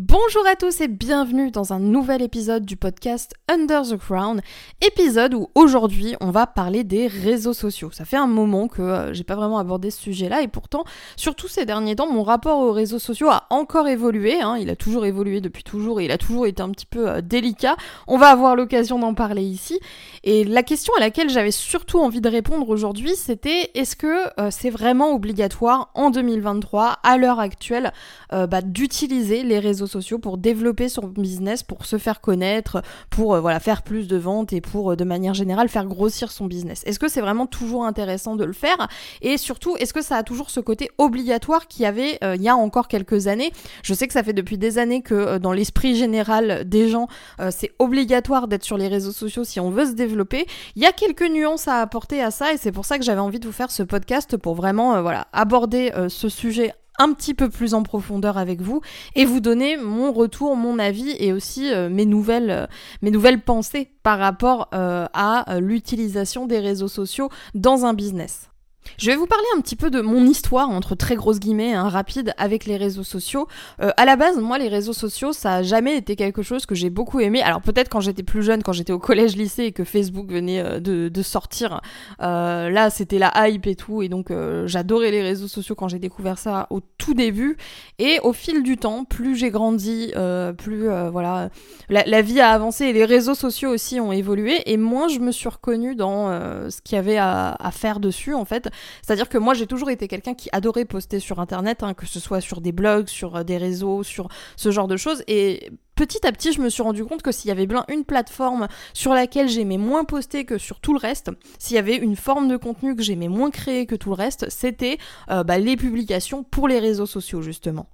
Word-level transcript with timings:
Bonjour 0.00 0.46
à 0.46 0.54
tous 0.54 0.80
et 0.80 0.86
bienvenue 0.86 1.50
dans 1.50 1.72
un 1.72 1.80
nouvel 1.80 2.22
épisode 2.22 2.64
du 2.64 2.76
podcast 2.76 3.34
Under 3.48 3.82
the 3.82 3.96
Crown, 3.96 4.40
épisode 4.80 5.34
où 5.34 5.48
aujourd'hui 5.56 6.14
on 6.20 6.30
va 6.30 6.46
parler 6.46 6.84
des 6.84 7.08
réseaux 7.08 7.52
sociaux. 7.52 7.90
Ça 7.90 8.04
fait 8.04 8.16
un 8.16 8.28
moment 8.28 8.68
que 8.68 8.80
euh, 8.80 9.12
j'ai 9.12 9.24
pas 9.24 9.34
vraiment 9.34 9.58
abordé 9.58 9.90
ce 9.90 10.00
sujet-là 10.00 10.42
et 10.42 10.46
pourtant, 10.46 10.84
surtout 11.16 11.48
ces 11.48 11.66
derniers 11.66 11.96
temps, 11.96 12.08
mon 12.08 12.22
rapport 12.22 12.60
aux 12.60 12.70
réseaux 12.70 13.00
sociaux 13.00 13.28
a 13.28 13.48
encore 13.50 13.88
évolué. 13.88 14.40
Hein. 14.40 14.56
il 14.56 14.70
a 14.70 14.76
toujours 14.76 15.04
évolué 15.04 15.40
depuis 15.40 15.64
toujours 15.64 16.00
et 16.00 16.04
il 16.04 16.12
a 16.12 16.16
toujours 16.16 16.46
été 16.46 16.62
un 16.62 16.70
petit 16.70 16.86
peu 16.86 17.08
euh, 17.08 17.20
délicat. 17.20 17.74
On 18.06 18.18
va 18.18 18.28
avoir 18.28 18.54
l'occasion 18.54 19.00
d'en 19.00 19.14
parler 19.14 19.42
ici. 19.42 19.80
Et 20.22 20.44
la 20.44 20.62
question 20.62 20.92
à 20.96 21.00
laquelle 21.00 21.28
j'avais 21.28 21.50
surtout 21.50 21.98
envie 21.98 22.20
de 22.20 22.28
répondre 22.28 22.68
aujourd'hui, 22.68 23.16
c'était 23.16 23.72
est-ce 23.74 23.96
que 23.96 24.28
euh, 24.40 24.50
c'est 24.52 24.70
vraiment 24.70 25.12
obligatoire 25.12 25.90
en 25.96 26.10
2023, 26.10 26.98
à 27.02 27.16
l'heure 27.16 27.40
actuelle, 27.40 27.92
bah, 28.30 28.60
d'utiliser 28.60 29.42
les 29.42 29.58
réseaux 29.58 29.87
sociaux 29.88 30.18
pour 30.18 30.38
développer 30.38 30.88
son 30.88 31.08
business, 31.08 31.62
pour 31.62 31.84
se 31.84 31.98
faire 31.98 32.20
connaître, 32.20 32.82
pour 33.10 33.34
euh, 33.34 33.40
voilà, 33.40 33.60
faire 33.60 33.82
plus 33.82 34.06
de 34.08 34.16
ventes 34.16 34.52
et 34.52 34.60
pour 34.60 34.92
euh, 34.92 34.96
de 34.96 35.04
manière 35.04 35.34
générale 35.34 35.68
faire 35.68 35.86
grossir 35.86 36.30
son 36.30 36.46
business. 36.46 36.82
Est-ce 36.86 36.98
que 36.98 37.08
c'est 37.08 37.20
vraiment 37.20 37.46
toujours 37.46 37.84
intéressant 37.84 38.36
de 38.36 38.44
le 38.44 38.52
faire? 38.52 38.88
Et 39.22 39.36
surtout, 39.36 39.76
est-ce 39.76 39.92
que 39.92 40.02
ça 40.02 40.16
a 40.16 40.22
toujours 40.22 40.50
ce 40.50 40.60
côté 40.60 40.90
obligatoire 40.98 41.66
qu'il 41.66 41.82
y 41.82 41.86
avait 41.86 42.18
euh, 42.22 42.36
il 42.36 42.42
y 42.42 42.48
a 42.48 42.56
encore 42.56 42.88
quelques 42.88 43.26
années? 43.26 43.52
Je 43.82 43.94
sais 43.94 44.06
que 44.06 44.12
ça 44.12 44.22
fait 44.22 44.32
depuis 44.32 44.58
des 44.58 44.78
années 44.78 45.02
que 45.02 45.38
dans 45.38 45.52
l'esprit 45.52 45.96
général 45.96 46.68
des 46.68 46.88
gens, 46.88 47.08
c'est 47.50 47.72
obligatoire 47.78 48.48
d'être 48.48 48.64
sur 48.64 48.76
les 48.76 48.88
réseaux 48.88 49.12
sociaux 49.12 49.44
si 49.44 49.60
on 49.60 49.70
veut 49.70 49.86
se 49.86 49.92
développer. 49.92 50.46
Il 50.76 50.82
y 50.82 50.86
a 50.86 50.92
quelques 50.92 51.28
nuances 51.28 51.68
à 51.68 51.80
apporter 51.80 52.22
à 52.22 52.30
ça 52.30 52.52
et 52.52 52.56
c'est 52.56 52.72
pour 52.72 52.84
ça 52.84 52.98
que 52.98 53.04
j'avais 53.04 53.20
envie 53.20 53.40
de 53.40 53.46
vous 53.46 53.52
faire 53.52 53.70
ce 53.70 53.82
podcast 53.82 54.36
pour 54.36 54.54
vraiment 54.54 55.00
voilà, 55.02 55.26
aborder 55.32 55.92
ce 56.08 56.28
sujet 56.28 56.74
un 56.98 57.12
petit 57.12 57.34
peu 57.34 57.48
plus 57.48 57.74
en 57.74 57.82
profondeur 57.82 58.36
avec 58.38 58.60
vous 58.60 58.80
et 59.14 59.24
vous 59.24 59.40
donner 59.40 59.76
mon 59.76 60.12
retour, 60.12 60.56
mon 60.56 60.78
avis 60.78 61.14
et 61.18 61.32
aussi 61.32 61.72
euh, 61.72 61.88
mes, 61.88 62.06
nouvelles, 62.06 62.50
euh, 62.50 62.66
mes 63.02 63.10
nouvelles 63.10 63.40
pensées 63.40 63.90
par 64.02 64.18
rapport 64.18 64.68
euh, 64.74 65.06
à 65.12 65.58
l'utilisation 65.60 66.46
des 66.46 66.58
réseaux 66.58 66.88
sociaux 66.88 67.30
dans 67.54 67.84
un 67.84 67.94
business. 67.94 68.50
Je 68.96 69.10
vais 69.10 69.16
vous 69.16 69.26
parler 69.26 69.44
un 69.56 69.60
petit 69.60 69.76
peu 69.76 69.90
de 69.90 70.00
mon 70.00 70.24
histoire, 70.24 70.70
entre 70.70 70.94
très 70.94 71.16
grosses 71.16 71.38
guillemets, 71.38 71.74
hein, 71.74 71.88
rapide, 71.88 72.32
avec 72.38 72.64
les 72.64 72.76
réseaux 72.76 73.04
sociaux. 73.04 73.46
Euh, 73.80 73.90
à 73.96 74.04
la 74.04 74.16
base, 74.16 74.38
moi, 74.38 74.58
les 74.58 74.68
réseaux 74.68 74.92
sociaux, 74.92 75.32
ça 75.32 75.56
a 75.56 75.62
jamais 75.62 75.96
été 75.96 76.16
quelque 76.16 76.42
chose 76.42 76.66
que 76.66 76.74
j'ai 76.74 76.90
beaucoup 76.90 77.20
aimé. 77.20 77.42
Alors 77.42 77.60
peut-être 77.60 77.88
quand 77.88 78.00
j'étais 78.00 78.22
plus 78.22 78.42
jeune, 78.42 78.62
quand 78.62 78.72
j'étais 78.72 78.92
au 78.92 78.98
collège-lycée 78.98 79.64
et 79.64 79.72
que 79.72 79.84
Facebook 79.84 80.30
venait 80.30 80.60
euh, 80.60 80.80
de, 80.80 81.22
sortir, 81.22 81.80
euh, 82.22 82.70
là, 82.70 82.90
c'était 82.90 83.18
la 83.18 83.48
hype 83.48 83.66
et 83.66 83.74
tout, 83.74 84.02
et 84.02 84.08
donc 84.08 84.32
j'adorais 84.66 85.10
les 85.10 85.22
réseaux 85.22 85.48
sociaux 85.48 85.74
quand 85.74 85.88
j'ai 85.88 85.98
découvert 85.98 86.38
ça 86.38 86.66
au 86.70 86.80
tout 86.80 87.14
début. 87.14 87.56
Et 87.98 88.18
au 88.22 88.32
fil 88.32 88.62
du 88.62 88.76
temps, 88.76 89.04
plus 89.04 89.36
j'ai 89.36 89.50
grandi, 89.50 90.12
plus 90.56 90.88
voilà, 91.10 91.50
la, 91.88 92.22
vie 92.22 92.40
a 92.40 92.50
avancé 92.50 92.86
et 92.86 92.92
les 92.92 93.04
réseaux 93.04 93.34
sociaux 93.34 93.70
aussi 93.70 94.00
ont 94.00 94.12
évolué, 94.12 94.62
et 94.66 94.76
moins 94.76 95.08
je 95.08 95.18
me 95.18 95.32
suis 95.32 95.48
reconnue 95.48 95.94
dans 95.94 96.28
ce 96.70 96.80
qu'il 96.82 96.96
y 96.96 96.98
avait 96.98 97.18
à, 97.18 97.56
à 97.58 97.70
faire 97.70 98.00
dessus, 98.00 98.34
en 98.34 98.44
fait. 98.44 98.68
C'est-à-dire 99.02 99.28
que 99.28 99.38
moi, 99.38 99.54
j'ai 99.54 99.66
toujours 99.66 99.90
été 99.90 100.08
quelqu'un 100.08 100.34
qui 100.34 100.48
adorait 100.52 100.84
poster 100.84 101.20
sur 101.20 101.40
Internet, 101.40 101.82
hein, 101.82 101.94
que 101.94 102.06
ce 102.06 102.20
soit 102.20 102.40
sur 102.40 102.60
des 102.60 102.72
blogs, 102.72 103.08
sur 103.08 103.36
euh, 103.36 103.42
des 103.42 103.56
réseaux, 103.56 104.02
sur 104.02 104.28
ce 104.56 104.70
genre 104.70 104.88
de 104.88 104.96
choses. 104.96 105.22
Et 105.26 105.70
petit 105.94 106.26
à 106.26 106.32
petit, 106.32 106.52
je 106.52 106.60
me 106.60 106.68
suis 106.68 106.82
rendu 106.82 107.04
compte 107.04 107.22
que 107.22 107.32
s'il 107.32 107.48
y 107.48 107.52
avait 107.52 107.66
bien 107.66 107.84
une 107.88 108.04
plateforme 108.04 108.68
sur 108.94 109.14
laquelle 109.14 109.48
j'aimais 109.48 109.78
moins 109.78 110.04
poster 110.04 110.44
que 110.44 110.58
sur 110.58 110.80
tout 110.80 110.92
le 110.92 110.98
reste, 110.98 111.30
s'il 111.58 111.76
y 111.76 111.78
avait 111.78 111.96
une 111.96 112.16
forme 112.16 112.48
de 112.48 112.56
contenu 112.56 112.94
que 112.94 113.02
j'aimais 113.02 113.28
moins 113.28 113.50
créer 113.50 113.86
que 113.86 113.94
tout 113.94 114.10
le 114.10 114.16
reste, 114.16 114.48
c'était 114.50 114.98
euh, 115.30 115.44
bah, 115.44 115.58
les 115.58 115.76
publications 115.76 116.42
pour 116.44 116.68
les 116.68 116.78
réseaux 116.78 117.06
sociaux, 117.06 117.42
justement. 117.42 117.86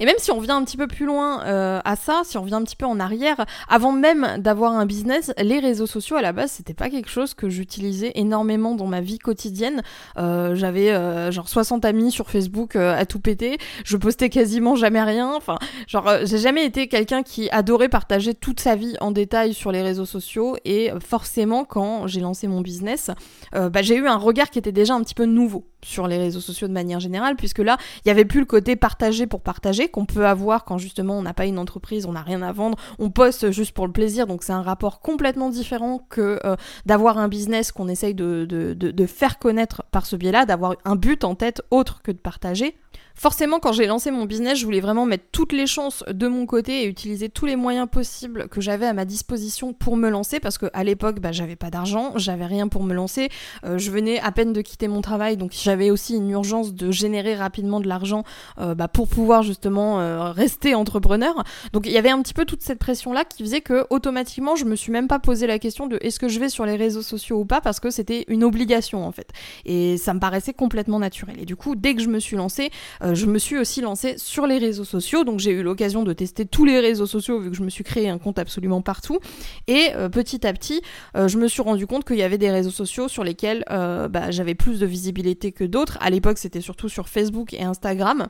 Et 0.00 0.04
même 0.04 0.16
si 0.18 0.30
on 0.30 0.40
vient 0.40 0.56
un 0.56 0.64
petit 0.64 0.76
peu 0.76 0.86
plus 0.86 1.06
loin 1.06 1.44
euh, 1.44 1.80
à 1.84 1.96
ça, 1.96 2.22
si 2.24 2.38
on 2.38 2.42
vient 2.42 2.58
un 2.58 2.64
petit 2.64 2.76
peu 2.76 2.86
en 2.86 3.00
arrière, 3.00 3.44
avant 3.68 3.92
même 3.92 4.36
d'avoir 4.38 4.72
un 4.72 4.86
business, 4.86 5.32
les 5.38 5.58
réseaux 5.58 5.86
sociaux 5.86 6.16
à 6.16 6.22
la 6.22 6.32
base 6.32 6.52
c'était 6.52 6.74
pas 6.74 6.90
quelque 6.90 7.08
chose 7.08 7.34
que 7.34 7.48
j'utilisais 7.48 8.12
énormément 8.14 8.74
dans 8.74 8.86
ma 8.86 9.00
vie 9.00 9.18
quotidienne. 9.18 9.82
Euh, 10.18 10.54
j'avais 10.54 10.92
euh, 10.92 11.30
genre 11.30 11.48
60 11.48 11.84
amis 11.84 12.10
sur 12.10 12.30
Facebook 12.30 12.76
à 12.76 13.04
tout 13.06 13.20
péter, 13.20 13.58
je 13.84 13.96
postais 13.96 14.30
quasiment 14.30 14.76
jamais 14.76 15.02
rien. 15.02 15.34
Enfin, 15.34 15.56
genre 15.86 16.10
j'ai 16.24 16.38
jamais 16.38 16.64
été 16.64 16.88
quelqu'un 16.88 17.22
qui 17.22 17.50
adorait 17.50 17.88
partager 17.88 18.34
toute 18.34 18.60
sa 18.60 18.76
vie 18.76 18.96
en 19.00 19.10
détail 19.10 19.54
sur 19.54 19.72
les 19.72 19.82
réseaux 19.82 20.06
sociaux 20.06 20.56
et 20.64 20.90
forcément 21.04 21.64
quand 21.64 22.06
j'ai 22.06 22.20
lancé 22.20 22.46
mon 22.46 22.60
business, 22.60 23.10
bah, 23.52 23.82
j'ai 23.82 23.96
eu 23.96 24.06
un 24.06 24.16
regard 24.16 24.50
qui 24.50 24.58
était 24.58 24.72
déjà 24.72 24.94
un 24.94 25.02
petit 25.02 25.14
peu 25.14 25.24
nouveau 25.24 25.64
sur 25.84 26.06
les 26.06 26.18
réseaux 26.18 26.40
sociaux 26.40 26.68
de 26.68 26.72
manière 26.72 27.00
générale 27.00 27.36
puisque 27.36 27.58
là 27.58 27.76
il 28.04 28.08
y 28.08 28.10
avait 28.10 28.24
plus 28.24 28.40
le 28.40 28.46
côté 28.46 28.76
partagé 28.76 29.26
pour 29.26 29.40
partager 29.40 29.71
qu'on 29.90 30.06
peut 30.06 30.26
avoir 30.26 30.64
quand 30.64 30.78
justement 30.78 31.18
on 31.18 31.22
n'a 31.22 31.34
pas 31.34 31.46
une 31.46 31.58
entreprise, 31.58 32.06
on 32.06 32.12
n'a 32.12 32.22
rien 32.22 32.42
à 32.42 32.52
vendre, 32.52 32.78
on 32.98 33.10
poste 33.10 33.50
juste 33.50 33.72
pour 33.72 33.86
le 33.86 33.92
plaisir, 33.92 34.26
donc 34.26 34.42
c'est 34.42 34.52
un 34.52 34.62
rapport 34.62 35.00
complètement 35.00 35.50
différent 35.50 36.06
que 36.10 36.38
euh, 36.44 36.56
d'avoir 36.86 37.18
un 37.18 37.28
business 37.28 37.72
qu'on 37.72 37.88
essaye 37.88 38.14
de, 38.14 38.44
de 38.44 39.06
faire 39.06 39.38
connaître 39.38 39.82
par 39.90 40.06
ce 40.06 40.16
biais-là, 40.16 40.46
d'avoir 40.46 40.76
un 40.84 40.96
but 40.96 41.24
en 41.24 41.34
tête 41.34 41.62
autre 41.70 42.02
que 42.02 42.12
de 42.12 42.18
partager. 42.18 42.76
Forcément, 43.14 43.58
quand 43.58 43.72
j'ai 43.72 43.86
lancé 43.86 44.10
mon 44.10 44.24
business, 44.24 44.58
je 44.58 44.64
voulais 44.64 44.80
vraiment 44.80 45.06
mettre 45.06 45.24
toutes 45.32 45.52
les 45.52 45.66
chances 45.66 46.04
de 46.10 46.28
mon 46.28 46.46
côté 46.46 46.82
et 46.82 46.86
utiliser 46.86 47.28
tous 47.28 47.46
les 47.46 47.56
moyens 47.56 47.88
possibles 47.90 48.48
que 48.48 48.60
j'avais 48.60 48.86
à 48.86 48.92
ma 48.92 49.04
disposition 49.04 49.72
pour 49.72 49.96
me 49.96 50.08
lancer, 50.08 50.40
parce 50.40 50.58
qu'à 50.58 50.84
l'époque, 50.84 51.20
bah, 51.20 51.32
j'avais 51.32 51.56
pas 51.56 51.70
d'argent, 51.70 52.12
j'avais 52.16 52.46
rien 52.46 52.68
pour 52.68 52.82
me 52.84 52.94
lancer, 52.94 53.28
euh, 53.64 53.78
je 53.78 53.90
venais 53.90 54.20
à 54.20 54.32
peine 54.32 54.52
de 54.52 54.60
quitter 54.60 54.88
mon 54.88 55.02
travail, 55.02 55.36
donc 55.36 55.52
j'avais 55.52 55.90
aussi 55.90 56.16
une 56.16 56.30
urgence 56.30 56.74
de 56.74 56.90
générer 56.90 57.34
rapidement 57.34 57.80
de 57.80 57.88
l'argent 57.88 58.24
euh, 58.58 58.74
bah, 58.74 58.88
pour 58.88 59.08
pouvoir 59.08 59.42
justement 59.42 60.00
euh, 60.00 60.30
rester 60.32 60.74
entrepreneur. 60.74 61.44
Donc 61.72 61.86
il 61.86 61.92
y 61.92 61.98
avait 61.98 62.10
un 62.10 62.20
petit 62.22 62.34
peu 62.34 62.44
toute 62.44 62.62
cette 62.62 62.78
pression-là 62.78 63.24
qui 63.24 63.42
faisait 63.42 63.60
que 63.60 63.86
automatiquement, 63.90 64.56
je 64.56 64.64
me 64.64 64.76
suis 64.76 64.92
même 64.92 65.08
pas 65.08 65.18
posé 65.18 65.46
la 65.46 65.58
question 65.58 65.86
de 65.86 65.98
est-ce 66.00 66.18
que 66.18 66.28
je 66.28 66.40
vais 66.40 66.48
sur 66.48 66.66
les 66.66 66.76
réseaux 66.76 67.02
sociaux 67.02 67.40
ou 67.40 67.44
pas, 67.44 67.60
parce 67.60 67.80
que 67.80 67.90
c'était 67.90 68.24
une 68.28 68.44
obligation 68.44 69.06
en 69.06 69.12
fait. 69.12 69.28
Et 69.64 69.96
ça 69.96 70.14
me 70.14 70.20
paraissait 70.20 70.54
complètement 70.54 70.98
naturel. 70.98 71.36
Et 71.40 71.46
du 71.46 71.56
coup, 71.56 71.76
dès 71.76 71.94
que 71.94 72.02
je 72.02 72.08
me 72.08 72.18
suis 72.18 72.36
lancée, 72.36 72.70
euh, 73.02 73.14
je 73.14 73.26
me 73.26 73.38
suis 73.38 73.58
aussi 73.58 73.80
lancée 73.80 74.16
sur 74.18 74.46
les 74.46 74.58
réseaux 74.58 74.84
sociaux, 74.84 75.24
donc 75.24 75.40
j'ai 75.40 75.52
eu 75.52 75.62
l'occasion 75.62 76.02
de 76.02 76.12
tester 76.12 76.46
tous 76.46 76.64
les 76.64 76.80
réseaux 76.80 77.06
sociaux 77.06 77.40
vu 77.40 77.50
que 77.50 77.56
je 77.56 77.62
me 77.62 77.70
suis 77.70 77.84
créé 77.84 78.08
un 78.08 78.18
compte 78.18 78.38
absolument 78.38 78.82
partout. 78.82 79.18
Et 79.66 79.90
euh, 79.94 80.08
petit 80.08 80.46
à 80.46 80.52
petit, 80.52 80.82
euh, 81.16 81.28
je 81.28 81.38
me 81.38 81.48
suis 81.48 81.62
rendu 81.62 81.86
compte 81.86 82.04
qu'il 82.04 82.16
y 82.16 82.22
avait 82.22 82.38
des 82.38 82.50
réseaux 82.50 82.70
sociaux 82.70 83.08
sur 83.08 83.24
lesquels 83.24 83.64
bah, 83.68 84.30
j'avais 84.30 84.54
plus 84.54 84.80
de 84.80 84.86
visibilité 84.86 85.52
que 85.52 85.64
d'autres. 85.64 85.98
À 86.00 86.10
l'époque, 86.10 86.38
c'était 86.38 86.60
surtout 86.60 86.88
sur 86.88 87.08
Facebook 87.08 87.54
et 87.54 87.62
Instagram. 87.62 88.28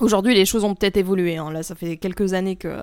Aujourd'hui, 0.00 0.32
les 0.32 0.46
choses 0.46 0.62
ont 0.62 0.76
peut-être 0.76 0.96
évolué. 0.96 1.38
Hein. 1.38 1.50
Là, 1.50 1.64
ça 1.64 1.74
fait 1.74 1.96
quelques 1.96 2.32
années 2.32 2.54
que, 2.54 2.82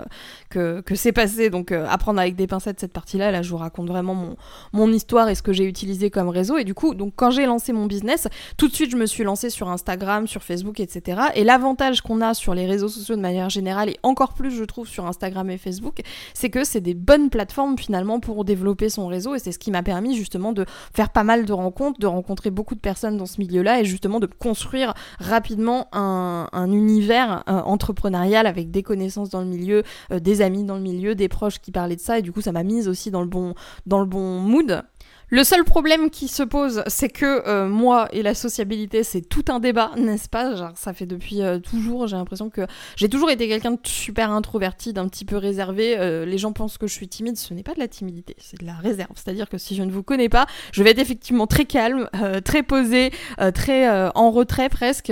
que, 0.50 0.82
que 0.82 0.96
c'est 0.96 1.14
passé. 1.14 1.50
Donc, 1.50 1.72
euh, 1.72 1.88
apprendre 1.90 2.20
avec 2.20 2.36
des 2.36 2.46
pincettes 2.46 2.82
cette 2.82 2.92
partie-là. 2.92 3.32
Là, 3.32 3.42
je 3.42 3.50
vous 3.50 3.58
raconte 3.58 3.88
vraiment 3.88 4.14
mon, 4.14 4.36
mon 4.74 4.92
histoire 4.92 5.30
et 5.30 5.36
ce 5.36 5.42
que 5.42 5.54
j'ai 5.54 5.64
utilisé 5.64 6.10
comme 6.10 6.28
réseau. 6.28 6.58
Et 6.58 6.66
du 6.66 6.74
coup, 6.74 6.94
donc, 6.94 7.14
quand 7.16 7.32
j'ai 7.32 7.46
lancé 7.46 7.72
mon 7.72 7.86
business, 7.86 8.28
tout 8.58 8.68
de 8.68 8.74
suite, 8.74 8.92
je 8.92 8.98
me 8.98 9.06
suis 9.06 9.24
lancée 9.24 9.50
sur 9.50 9.70
Instagram, 9.70 10.28
sur 10.28 10.44
Facebook, 10.44 10.82
etc. 10.82 11.22
Et 11.36 11.46
l'avantage 11.46 12.02
qu'on 12.02 12.20
a 12.20 12.34
sur 12.34 12.54
les 12.54 12.66
réseaux 12.66 12.90
sociaux 12.90 13.16
de 13.16 13.22
manière 13.22 13.50
générale, 13.50 13.90
et 13.90 13.98
encore 14.04 14.34
plus, 14.34 14.52
je 14.52 14.66
trouve, 14.66 14.88
sur 14.88 15.06
Instagram 15.06 15.50
et 15.50 15.58
Facebook, 15.58 16.02
c'est 16.34 16.50
que 16.50 16.66
c'est 16.66 16.82
des 16.82 16.96
bonnes 16.96 17.30
plateformes 17.30 17.78
finalement 17.78 18.20
pour 18.20 18.44
développer 18.44 18.90
son 18.90 19.08
réseau. 19.08 19.36
Et 19.36 19.40
c'est 19.40 19.54
ce 19.54 19.60
qui 19.60 19.72
m'a 19.72 19.84
permis 19.84 20.18
justement 20.18 20.52
de 20.52 20.66
faire 20.94 21.12
pas 21.12 21.24
mal 21.24 21.46
de 21.46 21.54
rencontres, 21.54 21.98
de 21.98 22.08
rencontrer 22.08 22.50
beaucoup 22.52 22.76
de 22.76 22.82
personnes 22.82 23.16
dans 23.16 23.26
ce 23.26 23.40
milieu-là 23.40 23.80
et 23.80 23.86
justement 23.86 24.20
de 24.20 24.28
construire 24.28 24.94
rapidement 25.20 25.88
un, 25.94 26.50
un 26.52 26.72
univers 26.74 27.05
euh, 27.12 27.62
entrepreneurial 27.62 28.48
avec 28.48 28.72
des 28.72 28.84
connaissances 28.84 29.30
dans 29.30 29.42
le 29.42 29.48
milieu, 29.48 29.84
euh, 30.12 30.20
des 30.20 30.42
amis 30.42 30.64
dans 30.64 30.76
le 30.76 30.82
milieu, 30.82 31.16
des 31.16 31.30
proches 31.30 31.60
qui 31.60 31.72
parlaient 31.72 31.96
de 31.96 32.02
ça 32.02 32.20
et 32.20 32.22
du 32.22 32.32
coup 32.32 32.42
ça 32.42 32.52
m'a 32.52 32.64
mise 32.64 32.88
aussi 32.88 33.12
dans 33.12 33.22
le 33.22 33.28
bon 33.28 33.56
dans 33.86 34.00
le 34.00 34.06
bon 34.06 34.40
mood. 34.40 34.84
Le 35.30 35.44
seul 35.44 35.64
problème 35.64 36.12
qui 36.12 36.28
se 36.28 36.44
pose, 36.44 36.84
c'est 36.86 37.10
que 37.10 37.48
euh, 37.48 37.68
moi 37.68 38.08
et 38.12 38.22
la 38.22 38.36
sociabilité, 38.36 39.04
c'est 39.04 39.22
tout 39.22 39.46
un 39.50 39.60
débat, 39.60 39.90
n'est-ce 39.98 40.30
pas? 40.30 40.72
Ça 40.76 40.94
fait 40.94 41.08
depuis 41.08 41.40
toujours, 41.64 42.06
j'ai 42.06 42.16
l'impression 42.16 42.52
que 42.52 42.62
j'ai 42.96 43.10
toujours 43.10 43.32
été 43.32 43.48
quelqu'un 43.48 43.72
de 43.72 43.80
super 43.84 44.30
introverti, 44.30 44.94
d'un 44.94 45.08
petit 45.08 45.26
peu 45.26 45.38
réservé. 45.38 45.98
Les 46.26 46.38
gens 46.38 46.54
pensent 46.54 46.78
que 46.78 46.86
je 46.86 46.94
suis 46.94 47.08
timide, 47.08 47.38
ce 47.38 47.56
n'est 47.56 47.64
pas 47.64 47.74
de 47.74 47.80
la 47.80 47.88
timidité, 47.88 48.36
c'est 48.40 48.60
de 48.60 48.66
la 48.66 48.76
réserve. 48.76 49.14
C'est-à-dire 49.16 49.50
que 49.50 49.58
si 49.58 49.76
je 49.76 49.82
ne 49.82 49.92
vous 49.92 50.04
connais 50.04 50.30
pas, 50.30 50.46
je 50.72 50.84
vais 50.84 50.92
être 50.92 51.00
effectivement 51.00 51.48
très 51.48 51.66
calme, 51.66 52.08
très 52.44 52.62
posé, 52.62 53.12
très 53.56 54.10
en 54.14 54.30
retrait 54.30 54.70
presque, 54.70 55.12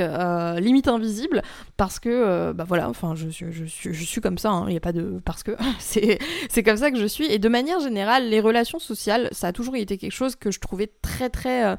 limite 0.59 0.87
invisible, 0.87 1.41
parce 1.77 1.99
que, 1.99 2.51
bah 2.51 2.65
voilà, 2.67 2.89
enfin, 2.89 3.15
je, 3.15 3.29
suis, 3.29 4.21
comme 4.21 4.37
ça, 4.37 4.51
hein. 4.51 4.65
il 4.67 4.71
n'y 4.71 4.77
a 4.77 4.81
pas 4.81 4.91
de... 4.91 5.19
parce 5.25 5.43
que 5.43 5.51
c'est 5.79 6.63
comme 6.63 6.77
ça 6.77 6.91
que 6.91 6.99
je 6.99 7.05
suis. 7.05 7.25
Et 7.25 7.39
de 7.39 7.49
manière 7.49 7.79
générale, 7.79 8.29
les 8.29 8.39
relations 8.39 8.79
sociales, 8.79 9.29
ça 9.31 9.47
a 9.47 9.51
toujours 9.53 9.75
été 9.75 9.97
quelque 9.97 10.11
chose 10.11 10.35
que 10.35 10.51
je 10.51 10.59
trouvais 10.59 10.91
très 11.01 11.29
très 11.29 11.77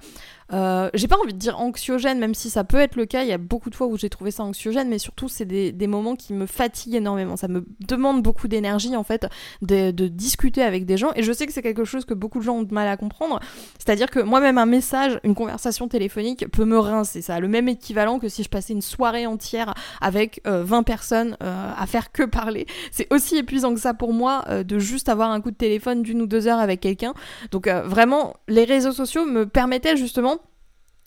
euh, 0.52 0.74
euh, 0.74 0.90
j'ai 0.94 1.08
pas 1.08 1.16
envie 1.18 1.32
de 1.32 1.38
dire 1.38 1.58
anxiogène, 1.60 2.18
même 2.18 2.34
si 2.34 2.50
ça 2.50 2.64
peut 2.64 2.78
être 2.78 2.96
le 2.96 3.06
cas. 3.06 3.22
Il 3.22 3.28
y 3.28 3.32
a 3.32 3.38
beaucoup 3.38 3.70
de 3.70 3.74
fois 3.74 3.86
où 3.86 3.96
j'ai 3.96 4.10
trouvé 4.10 4.30
ça 4.30 4.42
anxiogène, 4.42 4.88
mais 4.88 4.98
surtout, 4.98 5.28
c'est 5.28 5.44
des, 5.44 5.72
des, 5.72 5.86
moments 5.86 6.16
qui 6.16 6.32
me 6.32 6.46
fatiguent 6.46 6.96
énormément. 6.96 7.36
Ça 7.36 7.48
me 7.48 7.64
demande 7.86 8.22
beaucoup 8.22 8.48
d'énergie, 8.48 8.96
en 8.96 9.04
fait, 9.04 9.26
de, 9.62 9.90
discuter 10.08 10.62
avec 10.62 10.86
des 10.86 10.96
gens. 10.96 11.12
Et 11.16 11.22
je 11.22 11.32
sais 11.32 11.46
que 11.46 11.52
c'est 11.52 11.62
quelque 11.62 11.84
chose 11.84 12.04
que 12.04 12.14
beaucoup 12.14 12.38
de 12.38 12.44
gens 12.44 12.56
ont 12.56 12.62
de 12.62 12.74
mal 12.74 12.88
à 12.88 12.96
comprendre. 12.96 13.40
C'est-à-dire 13.78 14.10
que 14.10 14.20
moi-même, 14.20 14.58
un 14.58 14.66
message, 14.66 15.18
une 15.24 15.34
conversation 15.34 15.88
téléphonique 15.88 16.50
peut 16.50 16.64
me 16.64 16.78
rincer. 16.78 17.22
Ça 17.22 17.36
a 17.36 17.40
le 17.40 17.48
même 17.48 17.68
équivalent 17.68 18.18
que 18.18 18.28
si 18.28 18.42
je 18.42 18.48
passais 18.48 18.72
une 18.72 18.82
soirée 18.82 19.26
entière 19.26 19.74
avec 20.00 20.40
20 20.44 20.78
euh, 20.78 20.82
personnes 20.82 21.36
euh, 21.42 21.70
à 21.76 21.86
faire 21.86 22.12
que 22.12 22.22
parler. 22.22 22.66
C'est 22.90 23.12
aussi 23.12 23.36
épuisant 23.36 23.74
que 23.74 23.80
ça 23.80 23.94
pour 23.94 24.12
moi 24.12 24.44
de 24.64 24.78
juste 24.78 25.08
avoir 25.08 25.30
un 25.30 25.40
coup 25.40 25.50
de 25.50 25.56
téléphone 25.56 26.02
d'une 26.02 26.22
ou 26.22 26.26
deux 26.26 26.46
heures 26.46 26.58
avec 26.58 26.80
quelqu'un. 26.80 27.14
Donc, 27.50 27.68
vraiment, 27.68 28.34
les 28.48 28.64
réseaux 28.64 28.92
sociaux 28.92 29.24
me 29.24 29.46
permettaient 29.46 29.96
justement 29.96 30.38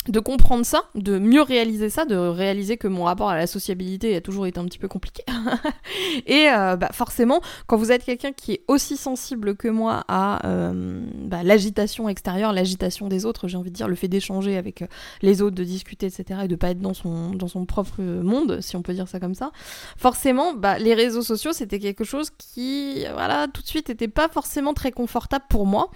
de 0.10 0.20
comprendre 0.20 0.66
ça, 0.66 0.84
de 0.96 1.20
mieux 1.20 1.42
réaliser 1.42 1.90
ça, 1.90 2.06
de 2.06 2.16
réaliser 2.16 2.78
que 2.78 2.88
mon 2.88 3.04
rapport 3.04 3.30
à 3.30 3.36
la 3.36 3.48
sociabilité 3.48 4.16
a 4.16 4.22
toujours 4.22 4.48
été 4.48 4.60
un 4.60 4.66
petit 4.66 4.80
peu 4.80 4.88
compliqué. 4.88 5.24
et 6.26 6.50
euh, 6.50 6.76
bah 6.76 6.90
forcément, 6.94 7.42
quand 7.68 7.78
vous 7.78 7.92
êtes 7.92 8.04
quelqu'un 8.04 8.32
qui 8.32 8.54
est 8.54 8.64
aussi 8.68 8.98
sensible 8.98 9.56
que 9.56 9.68
moi 9.68 10.06
à 10.08 10.46
euh, 10.48 11.02
bah, 11.16 11.44
l'agitation 11.44 12.10
extérieure, 12.10 12.54
l'agitation 12.54 13.08
des 13.08 13.26
autres, 13.26 13.48
j'ai 13.48 13.58
envie 13.58 13.72
de 13.72 13.76
dire, 13.76 13.88
le 13.88 13.96
fait 13.96 14.08
d'échanger 14.08 14.58
avec 14.58 14.82
euh, 14.82 14.88
les 15.22 15.42
autres, 15.42 15.56
de 15.56 15.64
discuter, 15.64 16.06
etc., 16.06 16.42
et 16.44 16.48
de 16.48 16.56
pas 16.56 16.70
être 16.70 16.80
dans 16.80 16.94
son, 16.94 17.32
dans 17.32 17.48
son 17.48 17.66
propre 17.66 18.02
monde, 18.02 18.62
si 18.62 18.76
on 18.76 18.82
peut 18.82 18.94
dire 18.94 19.08
ça 19.08 19.20
comme 19.20 19.36
ça, 19.36 19.52
forcément, 19.98 20.54
bah, 20.54 20.80
les 20.80 20.94
réseaux 20.94 21.22
sociaux, 21.22 21.52
c'était 21.54 21.80
quelque 21.80 22.04
chose 22.04 22.30
qui, 22.38 23.06
voilà, 23.14 23.48
tout 23.48 23.62
de 23.62 23.68
suite, 23.68 23.90
n'était 23.90 24.08
pas 24.08 24.30
forcément 24.30 24.74
très 24.74 24.92
confortable 24.92 25.46
pour 25.50 25.66
moi. 25.66 25.90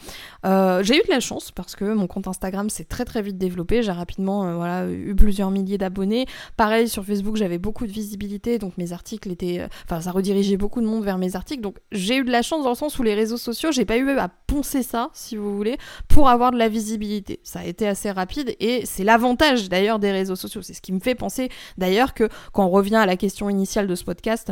j'ai 0.44 0.98
eu 0.98 1.04
de 1.04 1.10
la 1.10 1.19
chance 1.19 1.52
parce 1.52 1.75
que 1.75 1.86
mon 1.86 2.08
compte 2.08 2.28
Instagram 2.28 2.69
s'est 2.69 2.84
très 2.84 3.06
très 3.06 3.22
vite 3.22 3.38
développé, 3.38 3.81
rapidement 4.01 4.45
euh, 4.45 4.56
voilà, 4.56 4.89
eu 4.89 5.15
plusieurs 5.15 5.51
milliers 5.51 5.77
d'abonnés. 5.77 6.25
Pareil, 6.57 6.89
sur 6.89 7.06
Facebook, 7.06 7.36
j'avais 7.36 7.59
beaucoup 7.59 7.86
de 7.86 7.92
visibilité, 7.92 8.57
donc 8.57 8.77
mes 8.77 8.94
articles 8.94 9.31
étaient. 9.31 9.59
Euh, 9.59 9.68
enfin, 9.86 10.01
ça 10.01 10.12
redirigeait 10.12 10.57
beaucoup 10.57 10.81
de 10.81 10.88
monde 10.88 11.03
vers 11.03 11.19
mes 11.19 11.36
articles. 11.36 11.62
Donc 11.62 11.77
j'ai 11.92 12.18
eu 12.18 12.24
de 12.24 12.31
la 12.31 12.42
chance 12.42 12.63
dans 12.63 12.71
le 12.71 12.75
sens 12.75 12.98
où 12.98 13.03
les 13.03 13.13
réseaux 13.13 13.38
sociaux, 13.38 13.71
j'ai 13.71 13.86
pas 13.86 13.98
eu 13.98 14.09
à 14.18 14.27
poncer 14.27 14.81
ça, 14.81 15.09
si 15.13 15.38
vous 15.38 15.56
voulez, 15.56 15.77
pour 16.07 16.30
avoir 16.30 16.51
de 16.51 16.57
la 16.57 16.68
visibilité. 16.68 17.39
Ça 17.44 17.59
a 17.59 17.65
été 17.65 17.88
assez 17.88 18.09
rapide 18.09 18.56
et 18.59 18.86
c'est 18.86 19.03
l'avantage 19.03 19.69
d'ailleurs 19.69 20.00
des 20.00 20.12
réseaux 20.12 20.36
sociaux. 20.36 20.62
C'est 20.62 20.74
ce 20.74 20.81
qui 20.81 20.92
me 20.92 21.00
fait 21.00 21.15
penser 21.15 21.50
d'ailleurs 21.77 22.13
que 22.13 22.27
quand 22.53 22.65
on 22.65 22.69
revient 22.69 22.95
à 22.95 23.06
la 23.06 23.18
question 23.18 23.50
initiale 23.50 23.88
de 23.88 23.95
ce 23.95 24.03
podcast, 24.03 24.51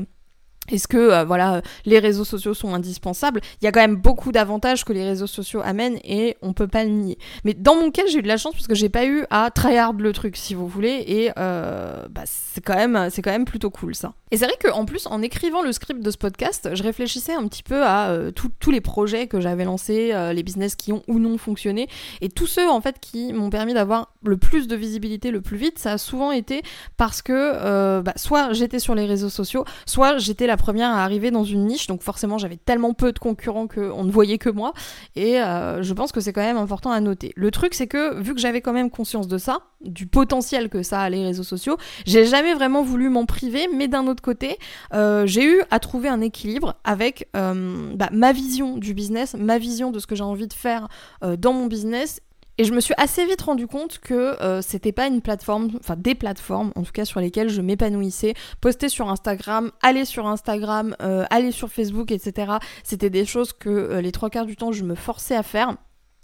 est-ce 0.71 0.88
que 0.88 0.98
euh, 0.98 1.24
voilà, 1.24 1.62
les 1.86 2.00
réseaux 2.00 2.24
sociaux 2.24 2.54
sont 2.54 2.74
indispensables? 2.74 3.42
Il 3.62 3.66
y 3.66 3.68
a 3.68 3.71
quand 3.71 3.80
même 3.80 3.95
beaucoup 3.95 4.31
d'avantages 4.31 4.86
que 4.86 4.94
les 4.94 5.04
réseaux 5.04 5.27
sociaux 5.27 5.62
amènent 5.63 6.00
et 6.04 6.38
on 6.42 6.54
peut 6.54 6.68
pas 6.68 6.83
le 6.83 6.92
nier. 6.92 7.18
Mais 7.44 7.54
dans 7.54 7.75
mon 7.75 7.92
cas, 7.92 8.04
j'ai 8.07 8.19
eu 8.19 8.21
de 8.21 8.27
la 8.27 8.38
chance 8.38 8.54
parce 8.54 8.68
que 8.68 8.75
j'ai 8.75 8.89
pas 8.89 9.06
eu 9.06 9.25
à 9.30 9.51
tryhard 9.51 9.94
le 9.94 10.13
truc, 10.13 10.38
si 10.38 10.54
vous 10.54 10.68
voulez, 10.68 11.04
et 11.07 11.31
euh, 11.38 12.07
bah, 12.10 12.21
c'est 12.25 12.62
quand 12.62 12.75
même 12.75 13.10
c'est 13.10 13.21
quand 13.21 13.31
même 13.31 13.45
plutôt 13.45 13.69
cool 13.69 13.95
ça. 13.95 14.13
Et 14.31 14.38
c'est 14.38 14.45
vrai 14.45 14.57
qu'en 14.62 14.86
plus, 14.86 15.07
en 15.07 15.24
écrivant 15.24 15.63
le 15.63 15.71
script 15.71 16.01
de 16.04 16.12
ce 16.12 16.18
podcast, 16.18 16.69
je 16.74 16.83
réfléchissais 16.83 17.33
un 17.33 17.48
petit 17.48 17.63
peu 17.63 17.83
à 17.83 18.10
euh, 18.10 18.31
tous 18.31 18.72
les 18.72 18.81
projets 18.81 19.25
que 19.25 19.42
j'avais 19.42 19.65
lancés, 19.65 20.13
les 20.33 20.44
business 20.44 20.75
qui 20.75 20.94
ont 20.94 21.01
ou 21.07 21.18
non 21.19 21.38
fonctionné, 21.38 21.88
et 22.22 22.30
tous 22.30 22.45
ceux 22.45 22.69
en 22.69 22.81
fait 22.81 23.00
qui 23.00 23.33
m'ont 23.33 23.50
permis 23.50 23.74
d'avoir 23.74 24.13
le 24.24 24.38
plus 24.38 24.68
de 24.68 24.75
visibilité 24.75 25.31
le 25.31 25.42
plus 25.42 25.57
vite, 25.57 25.80
ça 25.80 25.94
a 25.94 25.98
souvent 25.98 26.31
été 26.31 26.62
parce 26.98 27.22
que 27.22 28.01
bah, 28.01 28.13
soit 28.15 28.54
j'étais 28.54 28.80
sur 28.80 28.94
les 28.94 29.06
réseaux 29.06 29.30
sociaux, 29.30 29.65
soit 29.86 30.18
j'étais 30.18 30.45
la 30.45 30.57
première 30.60 30.90
à 30.90 31.04
arriver 31.04 31.32
dans 31.32 31.44
une 31.44 31.66
niche, 31.66 31.88
donc 31.88 32.04
forcément 32.04 32.38
j'avais 32.38 32.58
tellement 32.58 32.94
peu 32.94 33.12
de 33.12 33.20
concurrents 33.20 33.68
qu'on 33.68 34.04
ne 34.04 34.12
voyait 34.12 34.38
que 34.38 34.50
moi, 34.50 34.74
et 35.16 35.42
euh, 35.42 35.82
je 35.82 35.94
pense 35.94 36.12
que 36.12 36.22
c'est 36.22 36.34
quand 36.34 36.42
même 36.42 36.58
important 36.58 36.92
à 36.92 37.00
noter. 37.00 37.34
Le 37.36 37.50
truc 37.50 37.74
c'est 37.74 37.88
que 37.88 38.22
vu 38.22 38.36
que 38.36 38.40
j'avais 38.40 38.62
quand 38.62 38.74
même 38.74 38.92
conscience 38.92 39.28
de 39.28 39.38
ça, 39.38 39.60
du 39.82 40.06
potentiel 40.06 40.70
que 40.70 40.84
ça 40.84 41.02
a 41.02 41.10
les 41.10 41.24
réseaux 41.24 41.44
sociaux, 41.44 41.78
j'ai 42.06 42.26
jamais 42.26 42.54
vraiment 42.54 42.84
voulu 42.84 43.10
m'en 43.10 43.26
priver, 43.26 43.68
mais 43.76 43.88
d'un 43.88 44.08
autre 44.08 44.22
côté, 44.22 44.58
euh, 44.94 45.26
j'ai 45.26 45.46
eu 45.46 45.64
à 45.72 45.80
trouver 45.80 46.10
un 46.10 46.22
équilibre 46.22 46.76
avec 46.84 47.28
euh, 47.36 47.94
bah, 47.96 48.10
ma 48.12 48.34
vision 48.34 48.78
du 48.78 48.94
business, 48.94 49.36
ma 49.40 49.58
vision 49.58 49.92
de 49.92 50.00
ce 50.00 50.08
que 50.08 50.16
j'ai 50.16 50.24
envie 50.24 50.48
de 50.48 50.54
faire 50.54 50.88
dans 51.22 51.54
mon 51.54 51.68
business 51.68 52.22
et 52.60 52.66
je 52.66 52.74
me 52.74 52.82
suis 52.82 52.94
assez 52.98 53.26
vite 53.26 53.42
rendu 53.42 53.68
compte 53.68 54.00
que 54.00 54.40
euh, 54.44 54.62
c'était 54.62 54.92
pas 54.92 55.08
une 55.08 55.22
plateforme, 55.22 55.70
enfin 55.80 55.96
des 55.96 56.14
plateformes 56.14 56.74
en 56.76 56.84
tout 56.84 56.92
cas 56.92 57.06
sur 57.06 57.22
lesquelles 57.22 57.48
je 57.48 57.62
m'épanouissais. 57.62 58.34
Poster 58.60 58.90
sur 58.90 59.10
Instagram, 59.10 59.72
aller 59.82 60.04
sur 60.04 60.28
Instagram, 60.28 60.94
euh, 61.02 61.24
aller 61.30 61.52
sur 61.52 61.70
Facebook, 61.70 62.12
etc. 62.12 62.58
C'était 62.84 63.10
des 63.10 63.24
choses 63.24 63.54
que 63.54 63.70
euh, 63.70 64.02
les 64.02 64.12
trois 64.12 64.30
quarts 64.30 64.46
du 64.46 64.58
temps 64.58 64.74
je 64.74 64.84
me 64.84 64.96
forçais 64.96 65.38
à 65.38 65.44
faire 65.44 65.78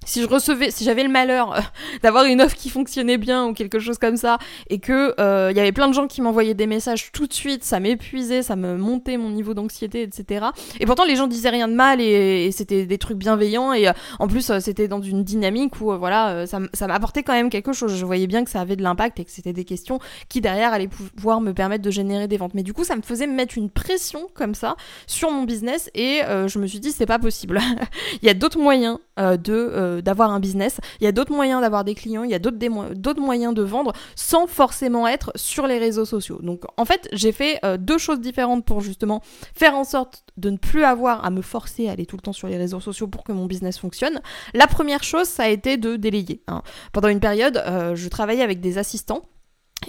si 0.06 0.22
je 0.22 0.28
recevais, 0.28 0.72
si 0.72 0.84
j'avais 0.84 1.04
le 1.04 1.10
malheur 1.10 1.54
euh, 1.54 1.60
d'avoir 2.04 2.26
une 2.26 2.42
offre 2.42 2.56
qui 2.56 2.70
fonctionnait 2.70 3.18
bien 3.18 3.48
ou 3.48 3.54
quelque 3.54 3.80
chose 3.80 3.98
comme 3.98 4.18
ça, 4.18 4.38
et 4.70 4.80
que 4.80 5.14
il 5.18 5.22
euh, 5.22 5.52
y 5.52 5.60
avait 5.60 5.72
plein 5.72 5.88
de 5.88 5.94
gens 5.94 6.08
qui 6.08 6.22
m'envoyaient 6.22 6.54
des 6.54 6.68
messages 6.68 7.12
tout 7.12 7.28
de 7.28 7.34
suite, 7.34 7.64
ça 7.64 7.80
m'épuisait, 7.80 8.44
ça 8.44 8.56
me 8.56 8.78
montait 8.78 9.18
mon 9.18 9.30
niveau 9.30 9.54
d'anxiété, 9.54 10.04
etc. 10.04 10.46
Et 10.80 10.86
pourtant 10.86 11.06
les 11.06 11.16
gens 11.16 11.28
disaient 11.28 11.50
rien 11.50 11.68
de 11.68 11.74
mal 11.74 12.00
et, 12.00 12.52
c'était 12.52 12.86
des 12.86 12.98
trucs 12.98 13.18
bienveillants 13.18 13.74
et 13.74 13.88
euh, 13.88 13.94
en 14.20 14.28
plus 14.28 14.52
c'était 14.60 14.88
dans 14.88 15.02
une 15.02 15.24
dynamique 15.24 15.82
où 15.82 15.92
voilà 15.98 16.46
ça, 16.48 16.60
ça 16.74 16.88
m'apportait 16.88 17.24
quand 17.24 17.34
même 17.34 17.50
quelque 17.50 17.74
chose. 17.74 17.96
Je 17.96 18.06
voyais 18.06 18.28
bien 18.28 18.44
que 18.46 18.52
ça 18.52 18.62
avait 18.62 18.76
de 18.76 18.84
l'impact 18.84 19.20
et 19.20 19.26
que 19.26 19.32
c'était 19.32 19.52
des 19.52 19.66
questions 19.66 20.00
qui 20.30 20.42
derrière 20.42 20.72
allaient 20.72 20.88
pouvoir 20.88 21.42
me 21.42 21.54
permettre 21.54 21.84
de 21.84 21.92
générer 21.92 22.28
des 22.28 22.38
ventes. 22.38 22.54
Mais 22.54 22.64
du 22.64 22.74
coup 22.74 22.84
ça 22.84 22.96
me 22.96 23.02
faisait 23.02 23.28
mettre 23.28 23.58
une 23.58 23.70
pression 23.70 24.28
comme 24.34 24.56
ça 24.56 24.76
sur 25.08 25.32
mon 25.32 25.44
business 25.44 25.90
et 25.96 26.22
je 26.48 26.60
me 26.60 26.68
suis 26.68 26.80
dit 26.80 26.92
c'est 26.92 27.06
pas 27.06 27.20
possible. 27.20 27.60
Il 28.22 28.26
y 28.26 28.30
a 28.30 28.34
d'autres 28.34 28.60
moyens 28.60 29.00
de 29.18 30.02
d'avoir 30.02 30.32
un 30.32 30.40
business, 30.40 30.80
il 31.00 31.04
y 31.06 31.08
a 31.08 31.12
d'autres 31.12 31.34
moyens 31.34 31.62
d'avoir 31.62 31.84
des 31.84 31.96
clients, 31.96 32.24
il 32.24 32.32
y 32.32 32.36
a 32.36 32.40
d'autres 32.40 33.22
moyens 33.22 33.54
de 33.54 33.62
vendre 33.62 33.94
sans 34.16 34.48
forcément 34.48 35.08
être 35.08 35.32
sur 35.36 35.68
les 35.68 35.78
réseaux 35.78 36.06
sociaux. 36.06 36.40
Donc 36.42 36.64
en 36.78 36.86
fait, 36.86 37.08
j'ai 37.12 37.32
fait 37.32 37.60
euh, 37.64 37.78
deux 37.78 37.98
choses 37.98 38.20
différentes 38.20 38.66
pour 38.66 38.82
justement 38.82 39.22
faire 39.56 39.76
en 39.76 39.84
sorte 39.84 40.24
de 40.38 40.50
ne 40.50 40.58
plus 40.58 40.84
avoir 40.84 41.26
à 41.26 41.30
me 41.30 41.42
forcer 41.42 41.88
à 41.88 41.92
aller 41.92 42.06
tout 42.06 42.16
le 42.16 42.22
temps 42.22 42.34
sur 42.34 42.48
les 42.48 42.58
réseaux 42.58 42.80
sociaux 42.80 43.08
pour 43.08 43.24
que 43.24 43.32
mon 43.32 43.46
business 43.46 43.78
fonctionne. 43.78 44.22
La 44.54 44.68
première 44.68 45.04
chose, 45.04 45.28
ça 45.28 45.44
a 45.44 45.48
été 45.48 45.78
de 45.78 45.96
déléguer. 45.96 46.42
Hein. 46.48 46.62
Pendant 46.92 47.10
une 47.10 47.20
période, 47.20 47.58
euh, 47.66 47.96
je 47.96 48.08
travaillais 48.10 48.44
avec 48.44 48.60
des 48.60 48.78
assistants 48.78 49.24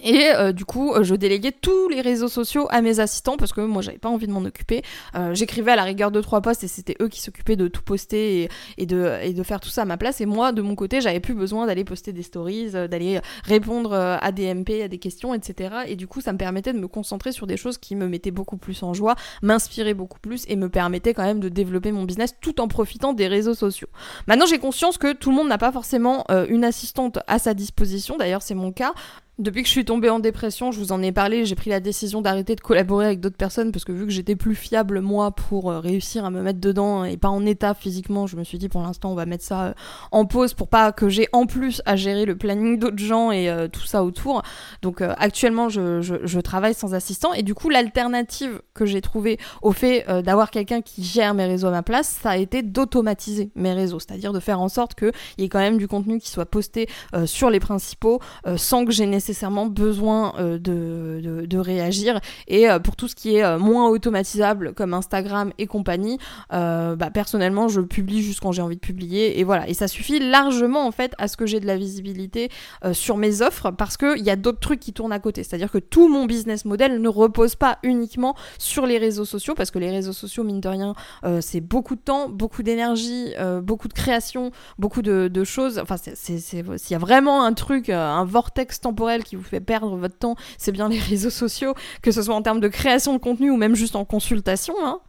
et 0.02 0.30
euh, 0.34 0.52
du 0.52 0.64
coup, 0.64 0.92
euh, 0.92 1.02
je 1.02 1.14
déléguais 1.14 1.52
tous 1.52 1.88
les 1.88 2.00
réseaux 2.00 2.28
sociaux 2.28 2.66
à 2.70 2.82
mes 2.82 3.00
assistants 3.00 3.36
parce 3.36 3.52
que 3.52 3.60
moi, 3.60 3.82
j'avais 3.82 3.98
pas 3.98 4.08
envie 4.08 4.26
de 4.26 4.32
m'en 4.32 4.44
occuper. 4.44 4.82
Euh, 5.14 5.34
j'écrivais 5.34 5.72
à 5.72 5.76
la 5.76 5.84
rigueur 5.84 6.10
de 6.10 6.20
trois 6.20 6.40
posts 6.40 6.64
et 6.64 6.68
c'était 6.68 6.96
eux 7.00 7.08
qui 7.08 7.20
s'occupaient 7.20 7.56
de 7.56 7.68
tout 7.68 7.82
poster 7.82 8.48
et 8.78 8.86
de 8.86 9.42
faire 9.42 9.60
tout 9.60 9.68
ça 9.68 9.82
à 9.82 9.84
ma 9.84 9.96
place. 9.96 10.20
Et 10.20 10.26
moi, 10.26 10.52
de 10.52 10.62
mon 10.62 10.74
côté, 10.74 11.00
j'avais 11.00 11.20
plus 11.20 11.34
besoin 11.34 11.66
d'aller 11.66 11.84
poster 11.84 12.12
des 12.12 12.22
stories, 12.22 12.70
d'aller 12.70 13.20
répondre 13.44 13.94
à 13.94 14.32
des 14.32 14.52
MP, 14.52 14.82
à 14.82 14.88
des 14.88 14.98
questions, 14.98 15.34
etc. 15.34 15.70
Et 15.86 15.96
du 15.96 16.06
coup, 16.06 16.20
ça 16.20 16.32
me 16.32 16.38
permettait 16.38 16.72
de 16.72 16.78
me 16.78 16.88
concentrer 16.88 17.32
sur 17.32 17.46
des 17.46 17.56
choses 17.56 17.78
qui 17.78 17.96
me 17.96 18.08
mettaient 18.08 18.30
beaucoup 18.30 18.56
plus 18.56 18.82
en 18.82 18.94
joie, 18.94 19.14
m'inspiraient 19.42 19.94
beaucoup 19.94 20.18
plus 20.18 20.44
et 20.48 20.56
me 20.56 20.68
permettaient 20.68 21.14
quand 21.14 21.24
même 21.24 21.40
de 21.40 21.48
développer 21.48 21.92
mon 21.92 22.04
business 22.04 22.34
tout 22.40 22.60
en 22.60 22.68
profitant 22.68 23.12
des 23.12 23.28
réseaux 23.28 23.54
sociaux. 23.54 23.88
Maintenant, 24.26 24.46
j'ai 24.46 24.58
conscience 24.58 24.98
que 24.98 25.12
tout 25.12 25.30
le 25.30 25.36
monde 25.36 25.48
n'a 25.48 25.58
pas 25.58 25.72
forcément 25.72 26.24
une 26.48 26.64
assistante 26.64 27.18
à 27.26 27.38
sa 27.38 27.54
disposition. 27.54 28.16
D'ailleurs, 28.16 28.42
c'est 28.42 28.54
mon 28.54 28.72
cas. 28.72 28.92
Depuis 29.38 29.60
que 29.60 29.66
je 29.66 29.72
suis 29.72 29.84
tombée 29.84 30.08
en 30.08 30.18
dépression, 30.18 30.72
je 30.72 30.78
vous 30.78 30.92
en 30.92 31.02
ai 31.02 31.12
parlé, 31.12 31.44
j'ai 31.44 31.56
pris 31.56 31.68
la 31.68 31.78
décision 31.78 32.22
d'arrêter 32.22 32.56
de 32.56 32.60
collaborer 32.62 33.04
avec 33.04 33.20
d'autres 33.20 33.36
personnes 33.36 33.70
parce 33.70 33.84
que 33.84 33.92
vu 33.92 34.06
que 34.06 34.10
j'étais 34.10 34.34
plus 34.34 34.54
fiable 34.54 35.02
moi 35.02 35.30
pour 35.30 35.70
euh, 35.70 35.78
réussir 35.78 36.24
à 36.24 36.30
me 36.30 36.40
mettre 36.40 36.58
dedans 36.58 37.04
et 37.04 37.18
pas 37.18 37.28
en 37.28 37.44
état 37.44 37.74
physiquement, 37.74 38.26
je 38.26 38.38
me 38.38 38.44
suis 38.44 38.56
dit 38.56 38.70
pour 38.70 38.80
l'instant 38.80 39.12
on 39.12 39.14
va 39.14 39.26
mettre 39.26 39.44
ça 39.44 39.64
euh, 39.66 39.74
en 40.10 40.24
pause 40.24 40.54
pour 40.54 40.68
pas 40.68 40.90
que 40.90 41.10
j'ai 41.10 41.28
en 41.32 41.44
plus 41.44 41.82
à 41.84 41.96
gérer 41.96 42.24
le 42.24 42.34
planning 42.34 42.78
d'autres 42.78 42.96
gens 42.96 43.30
et 43.30 43.50
euh, 43.50 43.68
tout 43.68 43.84
ça 43.84 44.04
autour. 44.04 44.42
Donc 44.80 45.02
actuellement 45.02 45.68
je, 45.68 46.00
je, 46.00 46.40
travaille 46.40 46.72
sans 46.72 46.94
assistant 46.94 47.34
et 47.34 47.42
du 47.42 47.54
coup 47.54 47.68
l'alternative 47.68 48.62
que 48.72 48.86
j'ai 48.86 49.02
trouvée 49.02 49.38
au 49.60 49.72
fait 49.72 50.06
d'avoir 50.22 50.50
quelqu'un 50.50 50.80
qui 50.80 51.02
gère 51.02 51.34
mes 51.34 51.44
réseaux 51.44 51.66
à 51.66 51.72
ma 51.72 51.82
place, 51.82 52.20
ça 52.22 52.30
a 52.30 52.36
été 52.38 52.62
d'automatiser 52.62 53.50
mes 53.54 53.74
réseaux, 53.74 53.98
c'est-à-dire 53.98 54.32
de 54.32 54.40
faire 54.40 54.60
en 54.60 54.68
sorte 54.68 54.94
qu'il 54.94 55.12
y 55.38 55.44
ait 55.44 55.48
quand 55.48 55.58
même 55.58 55.76
du 55.76 55.88
contenu 55.88 56.20
qui 56.20 56.30
soit 56.30 56.46
posté 56.46 56.88
sur 57.26 57.50
les 57.50 57.60
principaux 57.60 58.20
sans 58.56 58.84
que 58.84 58.92
j'ai 58.92 59.06
nécessairement 59.06 59.25
nécessairement 59.26 59.66
besoin 59.66 60.34
euh, 60.38 60.58
de, 60.58 61.46
de, 61.46 61.58
réagir. 61.58 62.20
Et 62.46 62.68
euh, 62.68 62.78
pour 62.78 62.94
tout 62.94 63.08
ce 63.08 63.14
qui 63.16 63.36
est 63.36 63.42
euh, 63.42 63.58
moins 63.58 63.88
automatisable 63.88 64.72
comme 64.74 64.94
Instagram 64.94 65.52
et 65.58 65.66
compagnie, 65.66 66.18
bah, 66.50 67.10
personnellement, 67.12 67.68
je 67.68 67.80
publie 67.80 68.22
juste 68.22 68.40
quand 68.40 68.52
j'ai 68.52 68.62
envie 68.62 68.76
de 68.76 68.80
publier. 68.80 69.40
Et 69.40 69.44
voilà. 69.44 69.68
Et 69.68 69.74
ça 69.74 69.88
suffit 69.88 70.20
largement 70.20 70.86
en 70.86 70.92
fait 70.92 71.12
à 71.18 71.28
ce 71.28 71.36
que 71.36 71.46
j'ai 71.46 71.60
de 71.60 71.66
la 71.66 71.76
visibilité 71.76 72.50
sur 72.92 73.16
mes 73.16 73.42
offres 73.42 73.70
parce 73.70 73.96
qu'il 73.96 74.22
y 74.22 74.30
a 74.30 74.36
d'autres 74.36 74.60
trucs 74.60 74.80
qui 74.80 74.92
tournent 74.92 75.12
à 75.12 75.18
côté. 75.18 75.42
C'est-à-dire 75.42 75.70
que 75.70 75.78
tout 75.78 76.08
mon 76.08 76.26
business 76.26 76.64
model 76.64 77.00
ne 77.00 77.08
repose 77.08 77.54
pas 77.56 77.78
uniquement 77.82 78.34
sur 78.58 78.86
les 78.86 78.98
réseaux 78.98 79.24
sociaux 79.24 79.54
parce 79.54 79.70
que 79.70 79.78
les 79.78 79.90
réseaux 79.90 80.12
sociaux, 80.12 80.44
mine 80.44 80.60
de 80.60 80.68
rien, 80.68 80.94
c'est 81.40 81.60
beaucoup 81.60 81.96
de 81.96 82.00
temps, 82.00 82.28
beaucoup 82.28 82.62
d'énergie, 82.62 83.32
beaucoup 83.62 83.88
de 83.88 83.94
création, 83.94 84.50
beaucoup 84.78 85.02
de, 85.02 85.28
de 85.28 85.44
choses. 85.44 85.78
Enfin, 85.78 85.96
s'il 85.96 86.90
y 86.90 86.94
a 86.94 86.98
vraiment 86.98 87.44
un 87.44 87.52
truc, 87.52 87.88
un 87.88 88.24
vortex 88.24 88.80
temporel 88.80 89.15
qui 89.24 89.36
vous 89.36 89.42
fait 89.42 89.60
perdre 89.60 89.96
votre 89.96 90.18
temps, 90.18 90.36
c'est 90.58 90.72
bien 90.72 90.88
les 90.88 90.98
réseaux 90.98 91.30
sociaux, 91.30 91.74
que 92.02 92.10
ce 92.10 92.22
soit 92.22 92.34
en 92.34 92.42
termes 92.42 92.60
de 92.60 92.68
création 92.68 93.12
de 93.12 93.18
contenu 93.18 93.50
ou 93.50 93.56
même 93.56 93.74
juste 93.74 93.96
en 93.96 94.04
consultation. 94.04 94.74
Hein. 94.82 95.00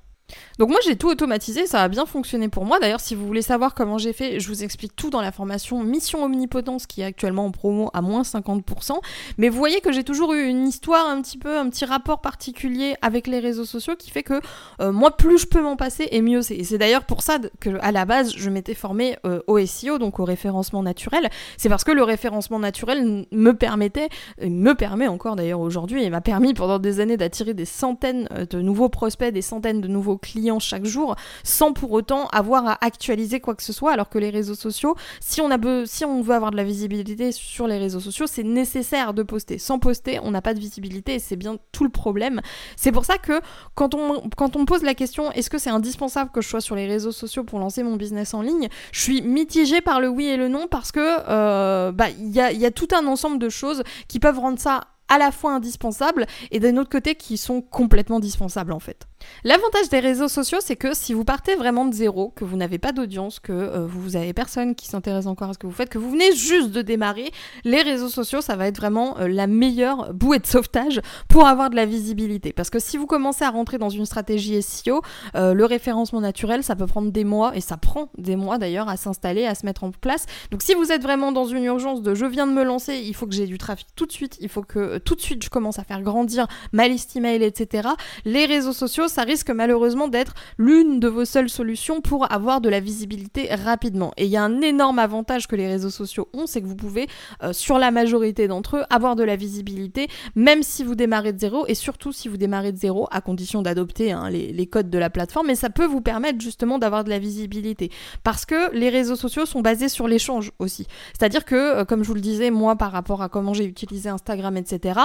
Donc 0.59 0.69
moi 0.69 0.79
j'ai 0.83 0.95
tout 0.95 1.07
automatisé, 1.07 1.67
ça 1.67 1.83
a 1.83 1.87
bien 1.87 2.05
fonctionné 2.05 2.49
pour 2.49 2.65
moi. 2.65 2.79
D'ailleurs 2.79 2.99
si 2.99 3.15
vous 3.15 3.25
voulez 3.25 3.41
savoir 3.41 3.75
comment 3.75 3.97
j'ai 3.97 4.13
fait, 4.13 4.39
je 4.39 4.47
vous 4.47 4.63
explique 4.63 4.95
tout 4.95 5.09
dans 5.09 5.21
la 5.21 5.31
formation 5.31 5.83
Mission 5.83 6.23
Omnipotence 6.23 6.87
qui 6.87 7.01
est 7.01 7.05
actuellement 7.05 7.45
en 7.45 7.51
promo 7.51 7.89
à 7.93 8.01
moins 8.01 8.23
50%. 8.23 8.99
Mais 9.37 9.49
vous 9.49 9.57
voyez 9.57 9.81
que 9.81 9.91
j'ai 9.91 10.03
toujours 10.03 10.33
eu 10.33 10.47
une 10.47 10.67
histoire 10.67 11.07
un 11.07 11.21
petit 11.21 11.37
peu, 11.37 11.57
un 11.57 11.69
petit 11.69 11.85
rapport 11.85 12.21
particulier 12.21 12.95
avec 13.01 13.27
les 13.27 13.39
réseaux 13.39 13.65
sociaux 13.65 13.95
qui 13.95 14.09
fait 14.09 14.23
que 14.23 14.41
euh, 14.81 14.91
moi 14.91 15.15
plus 15.15 15.37
je 15.37 15.47
peux 15.47 15.61
m'en 15.61 15.75
passer 15.75 16.07
et 16.11 16.21
mieux 16.21 16.41
c'est. 16.41 16.55
Et 16.55 16.63
c'est 16.63 16.77
d'ailleurs 16.77 17.05
pour 17.05 17.21
ça 17.21 17.37
que 17.59 17.77
à 17.81 17.91
la 17.91 18.05
base 18.05 18.33
je 18.35 18.49
m'étais 18.49 18.73
formée 18.73 19.17
euh, 19.25 19.41
au 19.47 19.63
SEO, 19.65 19.97
donc 19.97 20.19
au 20.19 20.25
référencement 20.25 20.83
naturel. 20.83 21.29
C'est 21.57 21.69
parce 21.69 21.83
que 21.83 21.91
le 21.91 22.03
référencement 22.03 22.59
naturel 22.59 23.25
me 23.31 23.51
permettait, 23.51 24.09
me 24.41 24.73
permet 24.73 25.07
encore 25.07 25.35
d'ailleurs 25.35 25.59
aujourd'hui 25.59 26.03
et 26.03 26.09
m'a 26.09 26.21
permis 26.21 26.53
pendant 26.53 26.79
des 26.79 26.99
années 26.99 27.17
d'attirer 27.17 27.53
des 27.53 27.65
centaines 27.65 28.27
euh, 28.31 28.45
de 28.45 28.61
nouveaux 28.61 28.89
prospects, 28.89 29.31
des 29.31 29.41
centaines 29.41 29.81
de 29.81 29.87
nouveaux 29.87 30.16
clients 30.17 30.59
chaque 30.59 30.85
jour 30.85 31.15
sans 31.43 31.73
pour 31.73 31.91
autant 31.91 32.27
avoir 32.27 32.67
à 32.67 32.85
actualiser 32.85 33.39
quoi 33.39 33.55
que 33.55 33.63
ce 33.63 33.73
soit. 33.73 33.91
Alors 33.91 34.09
que 34.09 34.17
les 34.17 34.29
réseaux 34.29 34.55
sociaux 34.55 34.95
si 35.19 35.41
on 35.41 35.51
a 35.51 35.57
si 35.85 36.05
on 36.05 36.21
veut 36.21 36.35
avoir 36.35 36.51
de 36.51 36.57
la 36.57 36.63
visibilité 36.63 37.31
sur 37.31 37.67
les 37.67 37.77
réseaux 37.77 37.99
sociaux 37.99 38.27
c'est 38.27 38.43
nécessaire 38.43 39.13
de 39.13 39.23
poster. 39.23 39.57
Sans 39.57 39.79
poster 39.79 40.19
on 40.21 40.31
n'a 40.31 40.41
pas 40.41 40.53
de 40.53 40.59
visibilité 40.59 41.15
et 41.15 41.19
c'est 41.19 41.35
bien 41.35 41.57
tout 41.71 41.83
le 41.83 41.89
problème. 41.89 42.41
C'est 42.75 42.91
pour 42.91 43.05
ça 43.05 43.17
que 43.17 43.41
quand 43.75 43.93
on 43.95 44.29
quand 44.35 44.55
on 44.55 44.65
pose 44.65 44.83
la 44.83 44.95
question 44.95 45.31
est-ce 45.31 45.49
que 45.49 45.57
c'est 45.57 45.69
indispensable 45.69 46.31
que 46.31 46.41
je 46.41 46.47
sois 46.47 46.61
sur 46.61 46.75
les 46.75 46.87
réseaux 46.87 47.11
sociaux 47.11 47.43
pour 47.43 47.59
lancer 47.59 47.83
mon 47.83 47.95
business 47.95 48.33
en 48.33 48.41
ligne 48.41 48.69
je 48.91 49.01
suis 49.01 49.21
mitigée 49.21 49.81
par 49.81 50.01
le 50.01 50.07
oui 50.07 50.25
et 50.25 50.37
le 50.37 50.47
non 50.47 50.67
parce 50.67 50.91
que 50.91 50.99
euh, 51.29 51.91
bah 51.91 52.09
il 52.09 52.29
y 52.29 52.39
a, 52.39 52.51
y 52.51 52.65
a 52.65 52.71
tout 52.71 52.87
un 52.93 53.05
ensemble 53.07 53.39
de 53.39 53.49
choses 53.49 53.83
qui 54.07 54.19
peuvent 54.19 54.39
rendre 54.39 54.59
ça 54.59 54.81
à 55.09 55.17
la 55.17 55.31
fois 55.31 55.53
indispensables 55.53 56.25
et 56.51 56.59
d'un 56.59 56.77
autre 56.77 56.89
côté 56.89 57.15
qui 57.15 57.37
sont 57.37 57.61
complètement 57.61 58.19
dispensables 58.19 58.73
en 58.73 58.79
fait. 58.79 59.07
L'avantage 59.43 59.89
des 59.89 59.99
réseaux 59.99 60.27
sociaux, 60.27 60.59
c'est 60.61 60.75
que 60.75 60.93
si 60.93 61.13
vous 61.13 61.23
partez 61.23 61.55
vraiment 61.55 61.85
de 61.85 61.93
zéro, 61.93 62.29
que 62.35 62.43
vous 62.43 62.57
n'avez 62.57 62.77
pas 62.77 62.91
d'audience, 62.91 63.39
que 63.39 63.51
euh, 63.51 63.85
vous 63.87 64.15
avez 64.15 64.33
personne 64.33 64.75
qui 64.75 64.87
s'intéresse 64.87 65.27
encore 65.27 65.49
à 65.49 65.53
ce 65.53 65.57
que 65.57 65.67
vous 65.67 65.73
faites, 65.73 65.89
que 65.89 65.97
vous 65.97 66.11
venez 66.11 66.35
juste 66.35 66.71
de 66.71 66.81
démarrer, 66.81 67.31
les 67.63 67.81
réseaux 67.81 68.09
sociaux, 68.09 68.41
ça 68.41 68.55
va 68.55 68.67
être 68.67 68.77
vraiment 68.77 69.19
euh, 69.19 69.27
la 69.27 69.47
meilleure 69.47 70.13
bouée 70.13 70.39
de 70.39 70.47
sauvetage 70.47 71.01
pour 71.27 71.47
avoir 71.47 71.69
de 71.69 71.75
la 71.75 71.85
visibilité. 71.85 72.51
Parce 72.53 72.69
que 72.69 72.79
si 72.79 72.97
vous 72.97 73.05
commencez 73.05 73.45
à 73.45 73.49
rentrer 73.49 73.77
dans 73.77 73.89
une 73.89 74.05
stratégie 74.05 74.61
SEO, 74.61 75.01
euh, 75.35 75.53
le 75.53 75.65
référencement 75.65 76.21
naturel, 76.21 76.63
ça 76.63 76.75
peut 76.75 76.87
prendre 76.87 77.11
des 77.11 77.23
mois, 77.23 77.55
et 77.55 77.61
ça 77.61 77.77
prend 77.77 78.09
des 78.17 78.35
mois 78.35 78.57
d'ailleurs 78.57 78.89
à 78.89 78.97
s'installer, 78.97 79.45
à 79.45 79.55
se 79.55 79.65
mettre 79.65 79.83
en 79.83 79.91
place. 79.91 80.25
Donc 80.51 80.61
si 80.61 80.73
vous 80.73 80.91
êtes 80.91 81.03
vraiment 81.03 81.31
dans 81.31 81.45
une 81.45 81.63
urgence 81.63 82.01
de 82.01 82.15
je 82.15 82.25
viens 82.25 82.47
de 82.47 82.53
me 82.53 82.63
lancer, 82.63 82.95
il 82.95 83.13
faut 83.13 83.27
que 83.27 83.33
j'ai 83.33 83.45
du 83.45 83.57
trafic 83.57 83.87
tout 83.95 84.05
de 84.05 84.11
suite, 84.11 84.37
il 84.41 84.49
faut 84.49 84.63
que 84.63 84.97
tout 84.97 85.15
de 85.15 85.21
suite 85.21 85.43
je 85.43 85.49
commence 85.49 85.79
à 85.79 85.83
faire 85.83 86.01
grandir 86.01 86.47
ma 86.73 86.87
liste 86.87 87.15
email, 87.15 87.43
etc. 87.43 87.89
Les 88.25 88.45
réseaux 88.45 88.73
sociaux, 88.73 89.07
ça 89.17 89.23
risque 89.23 89.49
malheureusement 89.49 90.07
d'être 90.07 90.35
l'une 90.59 90.99
de 90.99 91.07
vos 91.07 91.25
seules 91.25 91.49
solutions 91.49 92.01
pour 92.01 92.31
avoir 92.31 92.61
de 92.61 92.69
la 92.69 92.79
visibilité 92.79 93.47
rapidement. 93.51 94.11
Et 94.15 94.25
il 94.25 94.29
y 94.29 94.37
a 94.37 94.43
un 94.43 94.61
énorme 94.61 94.99
avantage 94.99 95.47
que 95.47 95.55
les 95.55 95.65
réseaux 95.65 95.89
sociaux 95.89 96.29
ont, 96.33 96.45
c'est 96.45 96.61
que 96.61 96.67
vous 96.67 96.75
pouvez, 96.75 97.07
euh, 97.41 97.51
sur 97.51 97.79
la 97.79 97.89
majorité 97.89 98.47
d'entre 98.47 98.77
eux, 98.77 98.83
avoir 98.91 99.15
de 99.15 99.23
la 99.23 99.35
visibilité, 99.35 100.07
même 100.35 100.61
si 100.61 100.83
vous 100.83 100.93
démarrez 100.93 101.33
de 101.33 101.39
zéro, 101.39 101.65
et 101.67 101.73
surtout 101.73 102.11
si 102.11 102.27
vous 102.27 102.37
démarrez 102.37 102.71
de 102.71 102.77
zéro, 102.77 103.07
à 103.09 103.21
condition 103.21 103.63
d'adopter 103.63 104.11
hein, 104.11 104.29
les, 104.29 104.53
les 104.53 104.67
codes 104.67 104.91
de 104.91 104.99
la 104.99 105.09
plateforme, 105.09 105.47
mais 105.47 105.55
ça 105.55 105.71
peut 105.71 105.87
vous 105.87 106.01
permettre 106.01 106.39
justement 106.39 106.77
d'avoir 106.77 107.03
de 107.03 107.09
la 107.09 107.17
visibilité. 107.17 107.89
Parce 108.23 108.45
que 108.45 108.71
les 108.71 108.89
réseaux 108.89 109.15
sociaux 109.15 109.47
sont 109.47 109.61
basés 109.61 109.89
sur 109.89 110.07
l'échange 110.07 110.51
aussi. 110.59 110.85
C'est-à-dire 111.17 111.43
que, 111.43 111.55
euh, 111.55 111.85
comme 111.85 112.03
je 112.03 112.07
vous 112.07 112.13
le 112.13 112.21
disais, 112.21 112.51
moi, 112.51 112.75
par 112.75 112.91
rapport 112.91 113.23
à 113.23 113.29
comment 113.29 113.55
j'ai 113.55 113.65
utilisé 113.65 114.09
Instagram, 114.09 114.57
etc., 114.57 114.99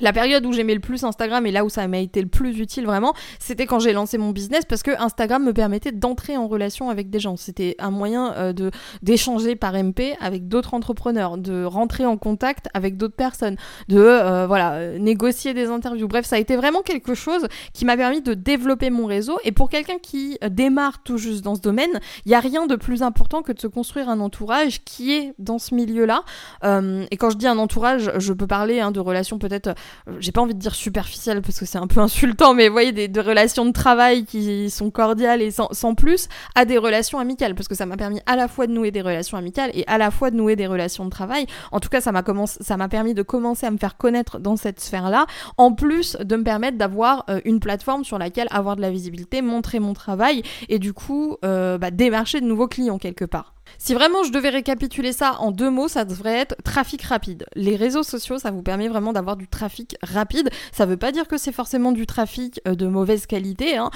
la 0.00 0.12
période 0.12 0.44
où 0.46 0.52
j'aimais 0.52 0.74
le 0.74 0.80
plus 0.80 1.04
Instagram 1.04 1.46
et 1.46 1.52
là 1.52 1.64
où 1.64 1.68
ça 1.68 1.86
m'a 1.88 1.98
été 1.98 2.20
le 2.20 2.28
plus 2.28 2.58
utile 2.58 2.86
vraiment, 2.86 3.14
c'était 3.38 3.66
quand 3.66 3.78
j'ai 3.78 3.92
lancé 3.92 4.18
mon 4.18 4.30
business 4.30 4.64
parce 4.64 4.82
que 4.82 4.90
Instagram 5.00 5.44
me 5.44 5.52
permettait 5.52 5.92
d'entrer 5.92 6.36
en 6.36 6.48
relation 6.48 6.90
avec 6.90 7.10
des 7.10 7.20
gens. 7.20 7.36
C'était 7.36 7.76
un 7.78 7.90
moyen 7.90 8.34
euh, 8.34 8.52
de 8.52 8.70
d'échanger 9.02 9.56
par 9.56 9.74
MP 9.74 10.16
avec 10.20 10.48
d'autres 10.48 10.74
entrepreneurs, 10.74 11.38
de 11.38 11.64
rentrer 11.64 12.06
en 12.06 12.16
contact 12.16 12.68
avec 12.74 12.96
d'autres 12.96 13.14
personnes, 13.14 13.56
de 13.88 13.98
euh, 13.98 14.46
voilà 14.46 14.74
euh, 14.74 14.98
négocier 14.98 15.54
des 15.54 15.68
interviews. 15.68 16.08
Bref, 16.08 16.26
ça 16.26 16.36
a 16.36 16.38
été 16.38 16.56
vraiment 16.56 16.82
quelque 16.82 17.14
chose 17.14 17.46
qui 17.72 17.84
m'a 17.84 17.96
permis 17.96 18.22
de 18.22 18.34
développer 18.34 18.90
mon 18.90 19.06
réseau. 19.06 19.38
Et 19.44 19.52
pour 19.52 19.70
quelqu'un 19.70 19.98
qui 20.00 20.38
démarre 20.50 21.02
tout 21.02 21.18
juste 21.18 21.44
dans 21.44 21.54
ce 21.54 21.60
domaine, 21.60 22.00
il 22.24 22.32
y 22.32 22.34
a 22.34 22.40
rien 22.40 22.66
de 22.66 22.76
plus 22.76 23.02
important 23.02 23.42
que 23.42 23.52
de 23.52 23.60
se 23.60 23.66
construire 23.66 24.08
un 24.08 24.20
entourage 24.20 24.84
qui 24.84 25.12
est 25.12 25.34
dans 25.38 25.58
ce 25.58 25.74
milieu-là. 25.74 26.22
et 26.62 27.16
quand 27.16 27.30
je 27.30 27.36
dis 27.36 27.46
un 27.46 27.58
entourage, 27.58 28.10
je 28.18 28.32
peux 28.32 28.46
parler 28.46 28.80
hein, 28.80 28.90
de 28.90 29.00
relations 29.00 29.38
peut-être 29.38 29.68
euh, 29.68 29.74
j'ai 30.18 30.32
pas 30.32 30.40
envie 30.40 30.54
de 30.54 30.58
dire 30.58 30.74
superficielle 30.74 31.42
parce 31.42 31.58
que 31.58 31.66
c'est 31.66 31.78
un 31.78 31.86
peu 31.86 32.00
insultant, 32.06 32.54
mais 32.54 32.68
vous 32.68 32.72
voyez, 32.72 32.92
des, 32.92 33.20
relations 33.20 33.64
de 33.64 33.72
travail 33.72 34.24
qui 34.24 34.70
sont 34.70 34.90
cordiales 34.90 35.42
et 35.42 35.50
sans, 35.50 35.94
plus, 35.94 36.28
à 36.54 36.64
des 36.64 36.78
relations 36.78 37.18
amicales, 37.18 37.54
parce 37.54 37.68
que 37.68 37.74
ça 37.74 37.86
m'a 37.86 37.96
permis 37.96 38.20
à 38.26 38.36
la 38.36 38.48
fois 38.48 38.66
de 38.66 38.72
nouer 38.72 38.90
des 38.90 39.00
relations 39.00 39.38
amicales 39.38 39.70
et 39.74 39.84
à 39.86 39.98
la 39.98 40.10
fois 40.10 40.30
de 40.30 40.36
nouer 40.36 40.54
des 40.54 40.66
relations 40.66 41.04
de 41.04 41.10
travail. 41.10 41.46
En 41.72 41.80
tout 41.80 41.88
cas, 41.88 42.00
ça 42.00 42.12
m'a 42.12 42.22
ça 42.60 42.76
m'a 42.76 42.88
permis 42.88 43.14
de 43.14 43.22
commencer 43.22 43.66
à 43.66 43.70
me 43.70 43.78
faire 43.78 43.96
connaître 43.96 44.38
dans 44.38 44.56
cette 44.56 44.80
sphère-là, 44.80 45.26
en 45.56 45.72
plus 45.72 46.16
de 46.16 46.36
me 46.36 46.44
permettre 46.44 46.76
d'avoir 46.76 47.24
euh, 47.30 47.40
une 47.44 47.60
plateforme 47.60 48.04
sur 48.04 48.18
laquelle 48.18 48.48
avoir 48.50 48.76
de 48.76 48.82
la 48.82 48.90
visibilité, 48.90 49.42
montrer 49.42 49.80
mon 49.80 49.94
travail 49.94 50.42
et 50.68 50.78
du 50.78 50.92
coup 50.92 51.36
euh, 51.44 51.78
bah, 51.78 51.90
démarcher 51.90 52.40
de 52.40 52.46
nouveaux 52.46 52.68
clients 52.68 52.98
quelque 52.98 53.24
part. 53.24 53.55
Si 53.78 53.94
vraiment 53.94 54.22
je 54.24 54.32
devais 54.32 54.50
récapituler 54.50 55.12
ça 55.12 55.36
en 55.40 55.50
deux 55.50 55.70
mots, 55.70 55.88
ça 55.88 56.04
devrait 56.04 56.38
être 56.38 56.56
trafic 56.64 57.02
rapide. 57.02 57.46
Les 57.54 57.76
réseaux 57.76 58.02
sociaux, 58.02 58.38
ça 58.38 58.50
vous 58.50 58.62
permet 58.62 58.88
vraiment 58.88 59.12
d'avoir 59.12 59.36
du 59.36 59.48
trafic 59.48 59.96
rapide. 60.02 60.50
Ça 60.72 60.86
veut 60.86 60.96
pas 60.96 61.12
dire 61.12 61.28
que 61.28 61.36
c'est 61.36 61.52
forcément 61.52 61.92
du 61.92 62.06
trafic 62.06 62.60
euh, 62.66 62.74
de 62.74 62.86
mauvaise 62.86 63.26
qualité. 63.26 63.76
Hein. 63.76 63.90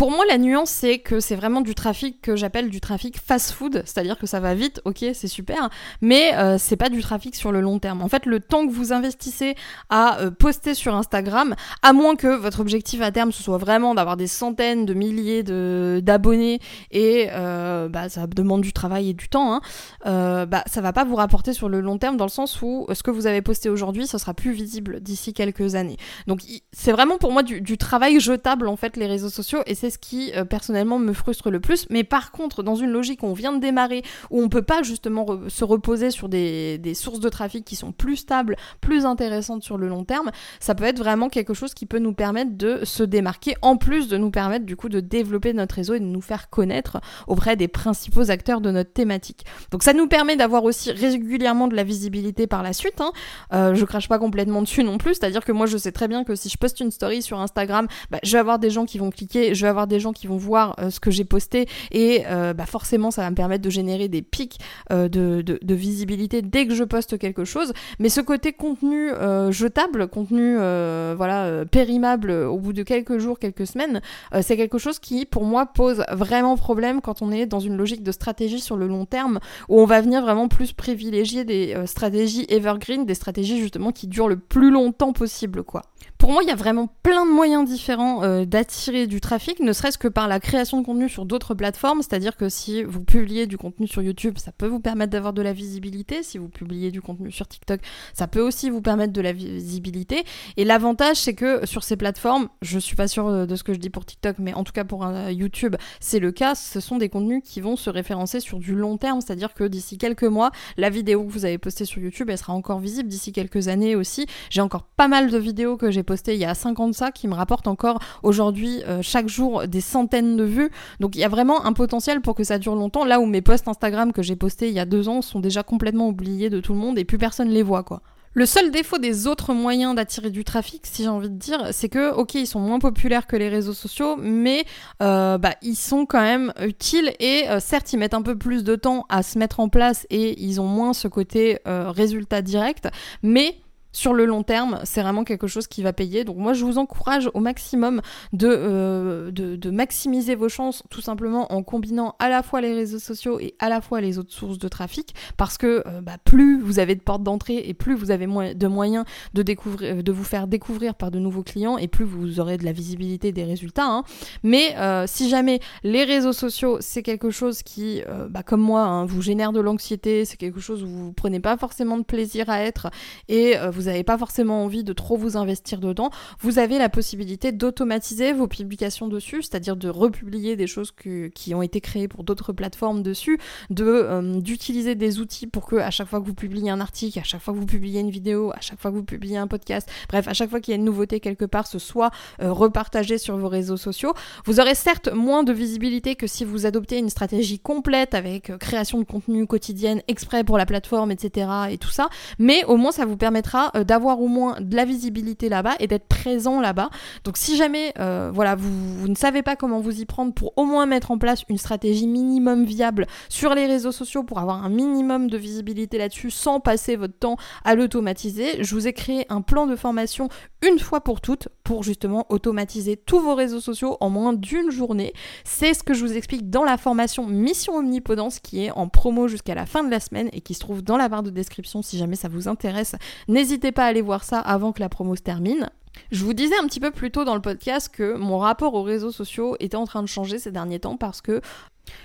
Pour 0.00 0.10
moi, 0.10 0.24
la 0.26 0.38
nuance, 0.38 0.70
c'est 0.70 0.98
que 0.98 1.20
c'est 1.20 1.36
vraiment 1.36 1.60
du 1.60 1.74
trafic 1.74 2.22
que 2.22 2.34
j'appelle 2.34 2.70
du 2.70 2.80
trafic 2.80 3.20
fast-food, 3.20 3.82
c'est-à-dire 3.84 4.16
que 4.16 4.26
ça 4.26 4.40
va 4.40 4.54
vite, 4.54 4.80
ok, 4.86 5.04
c'est 5.12 5.28
super, 5.28 5.68
mais 6.00 6.34
euh, 6.36 6.56
c'est 6.56 6.78
pas 6.78 6.88
du 6.88 7.02
trafic 7.02 7.36
sur 7.36 7.52
le 7.52 7.60
long 7.60 7.78
terme. 7.78 8.00
En 8.00 8.08
fait, 8.08 8.24
le 8.24 8.40
temps 8.40 8.66
que 8.66 8.72
vous 8.72 8.94
investissez 8.94 9.56
à 9.90 10.20
euh, 10.20 10.30
poster 10.30 10.72
sur 10.72 10.94
Instagram, 10.94 11.54
à 11.82 11.92
moins 11.92 12.16
que 12.16 12.34
votre 12.34 12.60
objectif 12.60 13.02
à 13.02 13.12
terme 13.12 13.30
ce 13.30 13.42
soit 13.42 13.58
vraiment 13.58 13.94
d'avoir 13.94 14.16
des 14.16 14.26
centaines 14.26 14.86
de 14.86 14.94
milliers 14.94 15.42
d'abonnés 15.42 16.60
et 16.90 17.26
euh, 17.32 17.90
bah, 17.90 18.08
ça 18.08 18.26
demande 18.26 18.62
du 18.62 18.72
travail 18.72 19.10
et 19.10 19.12
du 19.12 19.28
temps, 19.28 19.52
hein, 19.52 20.46
bah, 20.46 20.64
ça 20.64 20.80
va 20.80 20.94
pas 20.94 21.04
vous 21.04 21.16
rapporter 21.16 21.52
sur 21.52 21.68
le 21.68 21.82
long 21.82 21.98
terme 21.98 22.16
dans 22.16 22.24
le 22.24 22.30
sens 22.30 22.62
où 22.62 22.86
ce 22.90 23.02
que 23.02 23.10
vous 23.10 23.26
avez 23.26 23.42
posté 23.42 23.68
aujourd'hui, 23.68 24.06
ce 24.06 24.16
sera 24.16 24.32
plus 24.32 24.52
visible 24.52 25.00
d'ici 25.00 25.34
quelques 25.34 25.74
années. 25.74 25.98
Donc 26.26 26.40
c'est 26.72 26.92
vraiment 26.92 27.18
pour 27.18 27.32
moi 27.32 27.42
du, 27.42 27.60
du 27.60 27.76
travail 27.76 28.18
jetable 28.18 28.66
en 28.66 28.76
fait 28.76 28.96
les 28.96 29.06
réseaux 29.06 29.28
sociaux 29.28 29.60
et 29.66 29.74
c'est 29.74 29.89
ce 29.90 29.98
qui 29.98 30.32
euh, 30.34 30.44
personnellement 30.44 30.98
me 30.98 31.12
frustre 31.12 31.50
le 31.50 31.60
plus. 31.60 31.86
Mais 31.90 32.04
par 32.04 32.32
contre, 32.32 32.62
dans 32.62 32.74
une 32.74 32.90
logique 32.90 33.22
où 33.22 33.26
on 33.26 33.34
vient 33.34 33.52
de 33.52 33.60
démarrer, 33.60 34.02
où 34.30 34.42
on 34.42 34.48
peut 34.48 34.62
pas 34.62 34.82
justement 34.82 35.26
se 35.48 35.64
reposer 35.64 36.10
sur 36.10 36.28
des, 36.28 36.78
des, 36.78 36.94
sources 36.94 37.20
de 37.20 37.28
trafic 37.28 37.64
qui 37.64 37.76
sont 37.76 37.92
plus 37.92 38.16
stables, 38.16 38.56
plus 38.80 39.06
intéressantes 39.06 39.62
sur 39.62 39.78
le 39.78 39.88
long 39.88 40.04
terme, 40.04 40.30
ça 40.58 40.74
peut 40.74 40.84
être 40.84 40.98
vraiment 40.98 41.28
quelque 41.28 41.54
chose 41.54 41.74
qui 41.74 41.86
peut 41.86 41.98
nous 41.98 42.12
permettre 42.12 42.56
de 42.56 42.84
se 42.84 43.02
démarquer, 43.02 43.54
en 43.62 43.76
plus 43.76 44.08
de 44.08 44.16
nous 44.16 44.30
permettre 44.30 44.66
du 44.66 44.76
coup 44.76 44.88
de 44.88 45.00
développer 45.00 45.52
notre 45.52 45.74
réseau 45.74 45.94
et 45.94 46.00
de 46.00 46.04
nous 46.04 46.20
faire 46.20 46.50
connaître 46.50 47.00
auprès 47.26 47.56
des 47.56 47.68
principaux 47.68 48.30
acteurs 48.30 48.60
de 48.60 48.70
notre 48.70 48.92
thématique. 48.92 49.44
Donc 49.70 49.82
ça 49.82 49.92
nous 49.92 50.06
permet 50.06 50.36
d'avoir 50.36 50.64
aussi 50.64 50.90
régulièrement 50.90 51.68
de 51.68 51.76
la 51.76 51.84
visibilité 51.84 52.46
par 52.46 52.62
la 52.62 52.72
suite. 52.72 53.00
Hein. 53.00 53.12
Euh, 53.52 53.74
je 53.74 53.84
crache 53.84 54.08
pas 54.08 54.18
complètement 54.18 54.62
dessus 54.62 54.84
non 54.84 54.98
plus, 54.98 55.14
c'est-à-dire 55.14 55.44
que 55.44 55.52
moi 55.52 55.66
je 55.66 55.76
sais 55.76 55.92
très 55.92 56.08
bien 56.08 56.24
que 56.24 56.34
si 56.34 56.48
je 56.48 56.58
poste 56.58 56.80
une 56.80 56.90
story 56.90 57.22
sur 57.22 57.40
Instagram, 57.40 57.86
bah, 58.10 58.18
je 58.22 58.32
vais 58.32 58.38
avoir 58.38 58.58
des 58.58 58.70
gens 58.70 58.84
qui 58.84 58.98
vont 58.98 59.10
cliquer, 59.10 59.54
je 59.54 59.62
vais 59.62 59.70
avoir 59.70 59.79
des 59.86 60.00
gens 60.00 60.12
qui 60.12 60.26
vont 60.26 60.36
voir 60.36 60.74
euh, 60.78 60.90
ce 60.90 61.00
que 61.00 61.10
j'ai 61.10 61.24
posté 61.24 61.68
et 61.90 62.24
euh, 62.26 62.52
bah 62.54 62.66
forcément 62.66 63.10
ça 63.10 63.22
va 63.22 63.30
me 63.30 63.34
permettre 63.34 63.62
de 63.62 63.70
générer 63.70 64.08
des 64.08 64.22
pics 64.22 64.58
euh, 64.92 65.08
de, 65.08 65.42
de, 65.42 65.74
visibilité 65.74 66.42
dès 66.42 66.66
que 66.66 66.74
je 66.74 66.84
poste 66.84 67.18
quelque 67.18 67.44
chose. 67.44 67.72
Mais 67.98 68.08
ce 68.08 68.20
côté 68.20 68.52
contenu 68.52 69.10
jetable, 69.50 70.08
contenu 70.08 70.56
voilà 70.56 71.64
périmable 71.70 72.30
au 72.30 72.58
bout 72.58 72.72
de 72.72 72.82
quelques 72.82 73.18
jours, 73.18 73.38
quelques 73.38 73.66
semaines, 73.66 74.00
c'est 74.42 74.56
quelque 74.56 74.78
chose 74.78 74.98
qui 74.98 75.24
pour 75.24 75.44
moi 75.44 75.66
pose 75.66 76.04
vraiment 76.10 76.56
problème 76.56 77.00
quand 77.00 77.22
on 77.22 77.30
est 77.32 77.46
dans 77.46 77.60
une 77.60 77.76
logique 77.76 78.02
de 78.02 78.12
stratégie 78.12 78.60
sur 78.60 78.76
le 78.76 78.86
long 78.86 79.06
terme 79.06 79.40
où 79.68 79.80
on 79.80 79.86
va 79.86 80.00
venir 80.00 80.22
vraiment 80.22 80.48
plus 80.48 80.72
privilégier 80.72 81.44
des 81.44 81.74
stratégies 81.86 82.46
evergreen, 82.48 83.06
des 83.06 83.14
stratégies 83.14 83.58
justement 83.58 83.92
qui 83.92 84.06
durent 84.06 84.28
le 84.28 84.38
plus 84.38 84.70
longtemps 84.70 85.12
possible 85.12 85.62
quoi. 85.62 85.82
Pour 86.18 86.32
moi, 86.32 86.42
il 86.42 86.48
y 86.48 86.52
a 86.52 86.56
vraiment 86.56 86.88
plein 87.02 87.24
de 87.24 87.30
moyens 87.30 87.66
différents 87.68 88.44
d'attirer 88.44 89.06
du 89.06 89.20
trafic, 89.20 89.60
ne 89.70 89.74
serait-ce 89.74 89.98
que 89.98 90.08
par 90.08 90.28
la 90.28 90.40
création 90.40 90.80
de 90.80 90.84
contenu 90.84 91.08
sur 91.08 91.24
d'autres 91.24 91.54
plateformes, 91.54 92.02
c'est-à-dire 92.02 92.36
que 92.36 92.48
si 92.48 92.82
vous 92.82 93.02
publiez 93.04 93.46
du 93.46 93.56
contenu 93.56 93.86
sur 93.86 94.02
YouTube, 94.02 94.36
ça 94.38 94.52
peut 94.52 94.66
vous 94.66 94.80
permettre 94.80 95.12
d'avoir 95.12 95.32
de 95.32 95.42
la 95.42 95.52
visibilité, 95.52 96.22
si 96.22 96.38
vous 96.38 96.48
publiez 96.48 96.90
du 96.90 97.00
contenu 97.00 97.30
sur 97.30 97.46
TikTok, 97.46 97.80
ça 98.12 98.26
peut 98.26 98.40
aussi 98.40 98.70
vous 98.70 98.82
permettre 98.82 99.12
de 99.12 99.20
la 99.20 99.32
visibilité, 99.32 100.24
et 100.56 100.64
l'avantage 100.64 101.16
c'est 101.16 101.34
que 101.34 101.64
sur 101.66 101.84
ces 101.84 101.96
plateformes, 101.96 102.48
je 102.62 102.78
suis 102.78 102.96
pas 102.96 103.08
sûre 103.08 103.46
de 103.46 103.56
ce 103.56 103.62
que 103.62 103.72
je 103.72 103.78
dis 103.78 103.90
pour 103.90 104.04
TikTok, 104.04 104.36
mais 104.38 104.54
en 104.54 104.64
tout 104.64 104.72
cas 104.72 104.84
pour 104.84 105.06
YouTube, 105.30 105.76
c'est 106.00 106.18
le 106.18 106.32
cas, 106.32 106.54
ce 106.54 106.80
sont 106.80 106.98
des 106.98 107.08
contenus 107.08 107.42
qui 107.44 107.60
vont 107.60 107.76
se 107.76 107.90
référencer 107.90 108.40
sur 108.40 108.58
du 108.58 108.74
long 108.74 108.96
terme, 108.96 109.20
c'est-à-dire 109.20 109.54
que 109.54 109.64
d'ici 109.64 109.98
quelques 109.98 110.24
mois, 110.24 110.50
la 110.76 110.90
vidéo 110.90 111.24
que 111.24 111.32
vous 111.32 111.44
avez 111.44 111.58
postée 111.58 111.84
sur 111.84 112.02
YouTube, 112.02 112.28
elle 112.30 112.38
sera 112.38 112.52
encore 112.52 112.80
visible. 112.80 113.08
D'ici 113.08 113.32
quelques 113.32 113.68
années 113.68 113.96
aussi. 113.96 114.26
J'ai 114.50 114.60
encore 114.60 114.82
pas 114.82 115.08
mal 115.08 115.30
de 115.30 115.38
vidéos 115.38 115.76
que 115.76 115.90
j'ai 115.90 116.02
postées 116.02 116.34
il 116.34 116.40
y 116.40 116.44
a 116.44 116.54
5 116.54 116.80
ans 116.80 116.88
de 116.88 116.94
ça 116.94 117.10
qui 117.12 117.28
me 117.28 117.34
rapportent 117.34 117.68
encore 117.68 118.00
aujourd'hui 118.22 118.82
euh, 118.86 119.00
chaque 119.02 119.28
jour 119.28 119.49
des 119.66 119.80
centaines 119.80 120.36
de 120.36 120.44
vues. 120.44 120.70
Donc 121.00 121.16
il 121.16 121.20
y 121.20 121.24
a 121.24 121.28
vraiment 121.28 121.64
un 121.64 121.72
potentiel 121.72 122.20
pour 122.20 122.34
que 122.34 122.44
ça 122.44 122.58
dure 122.58 122.74
longtemps. 122.74 123.04
Là 123.04 123.20
où 123.20 123.26
mes 123.26 123.42
posts 123.42 123.68
Instagram 123.68 124.12
que 124.12 124.22
j'ai 124.22 124.36
postés 124.36 124.68
il 124.68 124.74
y 124.74 124.80
a 124.80 124.86
deux 124.86 125.08
ans 125.08 125.22
sont 125.22 125.40
déjà 125.40 125.62
complètement 125.62 126.08
oubliés 126.08 126.50
de 126.50 126.60
tout 126.60 126.72
le 126.72 126.78
monde 126.78 126.98
et 126.98 127.04
plus 127.04 127.18
personne 127.18 127.48
les 127.48 127.62
voit 127.62 127.82
quoi. 127.82 128.02
Le 128.32 128.46
seul 128.46 128.70
défaut 128.70 128.98
des 128.98 129.26
autres 129.26 129.54
moyens 129.54 129.96
d'attirer 129.96 130.30
du 130.30 130.44
trafic, 130.44 130.86
si 130.86 131.02
j'ai 131.02 131.08
envie 131.08 131.28
de 131.28 131.34
dire, 131.34 131.70
c'est 131.72 131.88
que, 131.88 132.12
ok, 132.12 132.34
ils 132.34 132.46
sont 132.46 132.60
moins 132.60 132.78
populaires 132.78 133.26
que 133.26 133.34
les 133.34 133.48
réseaux 133.48 133.72
sociaux, 133.72 134.16
mais 134.16 134.64
euh, 135.02 135.36
bah, 135.36 135.56
ils 135.62 135.74
sont 135.74 136.06
quand 136.06 136.20
même 136.20 136.52
utiles 136.60 137.12
et 137.18 137.48
euh, 137.48 137.58
certes, 137.58 137.92
ils 137.92 137.98
mettent 137.98 138.14
un 138.14 138.22
peu 138.22 138.38
plus 138.38 138.62
de 138.62 138.76
temps 138.76 139.04
à 139.08 139.24
se 139.24 139.36
mettre 139.36 139.58
en 139.58 139.68
place 139.68 140.06
et 140.10 140.40
ils 140.40 140.60
ont 140.60 140.66
moins 140.66 140.92
ce 140.92 141.08
côté 141.08 141.58
euh, 141.66 141.90
résultat 141.90 142.40
direct, 142.40 142.88
mais 143.24 143.56
sur 143.92 144.14
le 144.14 144.24
long 144.24 144.42
terme, 144.42 144.80
c'est 144.84 145.02
vraiment 145.02 145.24
quelque 145.24 145.46
chose 145.46 145.66
qui 145.66 145.82
va 145.82 145.92
payer. 145.92 146.24
Donc 146.24 146.36
moi, 146.36 146.52
je 146.52 146.64
vous 146.64 146.78
encourage 146.78 147.30
au 147.34 147.40
maximum 147.40 148.00
de, 148.32 148.48
euh, 148.48 149.30
de, 149.30 149.70
maximiser 149.70 150.34
vos 150.34 150.48
chances, 150.48 150.82
tout 150.90 151.00
simplement 151.00 151.52
en 151.52 151.62
combinant 151.62 152.14
à 152.18 152.28
la 152.28 152.42
fois 152.42 152.60
les 152.60 152.74
réseaux 152.74 152.98
sociaux 152.98 153.38
et 153.40 153.54
à 153.58 153.68
la 153.68 153.80
fois 153.80 154.00
les 154.00 154.18
autres 154.18 154.32
sources 154.32 154.58
de 154.58 154.68
trafic, 154.68 155.14
parce 155.36 155.58
que 155.58 155.82
euh, 155.86 156.00
bah, 156.00 156.16
plus 156.24 156.60
vous 156.60 156.78
avez 156.78 156.94
de 156.94 157.00
portes 157.00 157.22
d'entrée 157.22 157.62
et 157.66 157.74
plus 157.74 157.94
vous 157.94 158.10
avez 158.10 158.26
de 158.26 158.66
moyens 158.66 159.04
de, 159.34 159.42
découvrir, 159.42 160.02
de 160.02 160.12
vous 160.12 160.24
faire 160.24 160.46
découvrir 160.46 160.94
par 160.94 161.10
de 161.10 161.18
nouveaux 161.18 161.42
clients, 161.42 161.78
et 161.78 161.88
plus 161.88 162.04
vous 162.04 162.40
aurez 162.40 162.58
de 162.58 162.64
la 162.64 162.72
visibilité 162.72 163.32
des 163.32 163.44
résultats. 163.44 163.86
Hein. 163.86 164.04
Mais 164.42 164.76
euh, 164.76 165.04
si 165.06 165.28
jamais 165.28 165.60
les 165.82 166.04
réseaux 166.04 166.32
sociaux, 166.32 166.78
c'est 166.80 167.02
quelque 167.02 167.30
chose 167.30 167.62
qui, 167.62 168.02
bah, 168.28 168.42
comme 168.42 168.60
moi, 168.60 168.82
hein, 168.82 169.04
vous 169.04 169.22
génère 169.22 169.52
de 169.52 169.60
l'anxiété, 169.60 170.24
c'est 170.24 170.36
quelque 170.36 170.60
chose 170.60 170.82
où 170.82 170.88
vous 170.88 171.12
prenez 171.12 171.40
pas 171.40 171.56
forcément 171.56 171.96
de 171.96 172.04
plaisir 172.04 172.50
à 172.50 172.60
être, 172.60 172.90
et 173.28 173.54
vous 173.72 173.79
vous 173.80 173.86
n'avez 173.86 174.04
pas 174.04 174.18
forcément 174.18 174.62
envie 174.64 174.84
de 174.84 174.92
trop 174.92 175.16
vous 175.16 175.38
investir 175.38 175.80
dedans, 175.80 176.10
vous 176.40 176.58
avez 176.58 176.78
la 176.78 176.90
possibilité 176.90 177.50
d'automatiser 177.50 178.34
vos 178.34 178.46
publications 178.46 179.08
dessus, 179.08 179.42
c'est-à-dire 179.42 179.76
de 179.76 179.88
republier 179.88 180.54
des 180.54 180.66
choses 180.66 180.92
qui 181.34 181.54
ont 181.54 181.62
été 181.62 181.80
créées 181.80 182.08
pour 182.08 182.24
d'autres 182.24 182.52
plateformes 182.52 183.02
dessus, 183.02 183.38
de 183.70 183.84
euh, 183.84 184.40
d'utiliser 184.40 184.94
des 184.94 185.20
outils 185.20 185.46
pour 185.46 185.66
que 185.66 185.76
à 185.76 185.90
chaque 185.90 186.08
fois 186.08 186.20
que 186.20 186.26
vous 186.26 186.34
publiez 186.34 186.70
un 186.70 186.80
article, 186.80 187.18
à 187.18 187.22
chaque 187.22 187.40
fois 187.40 187.54
que 187.54 187.58
vous 187.58 187.66
publiez 187.66 188.00
une 188.00 188.10
vidéo, 188.10 188.52
à 188.52 188.60
chaque 188.60 188.78
fois 188.78 188.90
que 188.90 188.96
vous 188.96 189.04
publiez 189.04 189.38
un 189.38 189.46
podcast, 189.46 189.88
bref, 190.08 190.28
à 190.28 190.34
chaque 190.34 190.50
fois 190.50 190.60
qu'il 190.60 190.72
y 190.72 190.74
a 190.74 190.78
une 190.78 190.84
nouveauté 190.84 191.20
quelque 191.20 191.46
part, 191.46 191.66
ce 191.66 191.78
soit 191.78 192.10
euh, 192.42 192.52
repartagé 192.52 193.16
sur 193.16 193.36
vos 193.38 193.48
réseaux 193.48 193.76
sociaux. 193.76 194.12
Vous 194.44 194.60
aurez 194.60 194.74
certes 194.74 195.08
moins 195.12 195.42
de 195.42 195.52
visibilité 195.52 196.16
que 196.16 196.26
si 196.26 196.44
vous 196.44 196.66
adoptez 196.66 196.98
une 196.98 197.08
stratégie 197.08 197.58
complète 197.58 198.14
avec 198.14 198.50
euh, 198.50 198.58
création 198.58 198.98
de 198.98 199.04
contenu 199.04 199.46
quotidienne 199.46 200.02
exprès 200.06 200.44
pour 200.44 200.58
la 200.58 200.66
plateforme, 200.66 201.10
etc. 201.10 201.50
et 201.70 201.78
tout 201.78 201.90
ça, 201.90 202.10
mais 202.38 202.64
au 202.64 202.76
moins 202.76 202.92
ça 202.92 203.06
vous 203.06 203.16
permettra 203.16 203.69
euh, 203.76 203.84
d'avoir 203.84 204.20
au 204.20 204.28
moins 204.28 204.56
de 204.60 204.76
la 204.76 204.84
visibilité 204.84 205.48
là-bas 205.48 205.74
et 205.80 205.86
d'être 205.86 206.06
présent 206.06 206.60
là-bas. 206.60 206.90
Donc 207.24 207.36
si 207.36 207.56
jamais 207.56 207.92
euh, 207.98 208.30
voilà, 208.32 208.54
vous, 208.54 209.08
ne 209.08 209.14
savez 209.14 209.42
pas 209.42 209.56
comment 209.56 209.80
vous 209.80 210.00
y 210.00 210.04
prendre 210.04 210.32
pour 210.32 210.52
au 210.56 210.64
moins 210.64 210.86
mettre 210.86 211.10
en 211.10 211.18
place 211.18 211.44
une 211.48 211.58
stratégie 211.58 212.06
minimum 212.06 212.64
viable 212.64 213.06
sur 213.28 213.54
les 213.54 213.66
réseaux 213.66 213.92
sociaux 213.92 214.22
pour 214.22 214.38
avoir 214.38 214.64
un 214.64 214.68
minimum 214.68 215.28
de 215.28 215.36
visibilité 215.36 215.98
là-dessus 215.98 216.30
sans 216.30 216.60
passer 216.60 216.96
votre 216.96 217.18
temps 217.18 217.36
à 217.64 217.74
l'automatiser, 217.74 218.62
je 218.62 218.74
vous 218.74 218.86
ai 218.86 218.92
créé 218.92 219.26
un 219.28 219.40
plan 219.40 219.66
de 219.66 219.76
formation 219.76 220.28
une 220.62 220.78
fois 220.78 221.00
pour 221.00 221.20
toutes 221.20 221.48
pour 221.70 221.84
justement 221.84 222.26
automatiser 222.30 222.96
tous 222.96 223.20
vos 223.20 223.36
réseaux 223.36 223.60
sociaux 223.60 223.96
en 224.00 224.10
moins 224.10 224.32
d'une 224.32 224.72
journée. 224.72 225.12
C'est 225.44 225.72
ce 225.72 225.84
que 225.84 225.94
je 225.94 226.04
vous 226.04 226.16
explique 226.16 226.50
dans 226.50 226.64
la 226.64 226.76
formation 226.76 227.28
Mission 227.28 227.76
Omnipotence 227.76 228.40
qui 228.40 228.64
est 228.64 228.72
en 228.72 228.88
promo 228.88 229.28
jusqu'à 229.28 229.54
la 229.54 229.66
fin 229.66 229.84
de 229.84 229.88
la 229.88 230.00
semaine 230.00 230.30
et 230.32 230.40
qui 230.40 230.54
se 230.54 230.58
trouve 230.58 230.82
dans 230.82 230.96
la 230.96 231.08
barre 231.08 231.22
de 231.22 231.30
description 231.30 231.80
si 231.80 231.96
jamais 231.96 232.16
ça 232.16 232.26
vous 232.26 232.48
intéresse. 232.48 232.96
N'hésitez 233.28 233.70
pas 233.70 233.84
à 233.84 233.86
aller 233.86 234.02
voir 234.02 234.24
ça 234.24 234.40
avant 234.40 234.72
que 234.72 234.80
la 234.80 234.88
promo 234.88 235.14
se 235.14 235.22
termine. 235.22 235.70
Je 236.10 236.24
vous 236.24 236.34
disais 236.34 236.58
un 236.60 236.66
petit 236.66 236.80
peu 236.80 236.90
plus 236.90 237.12
tôt 237.12 237.24
dans 237.24 237.36
le 237.36 237.40
podcast 237.40 237.88
que 237.88 238.16
mon 238.16 238.38
rapport 238.38 238.74
aux 238.74 238.82
réseaux 238.82 239.12
sociaux 239.12 239.54
était 239.60 239.76
en 239.76 239.84
train 239.84 240.02
de 240.02 240.08
changer 240.08 240.40
ces 240.40 240.50
derniers 240.50 240.80
temps 240.80 240.96
parce 240.96 241.20
que 241.20 241.40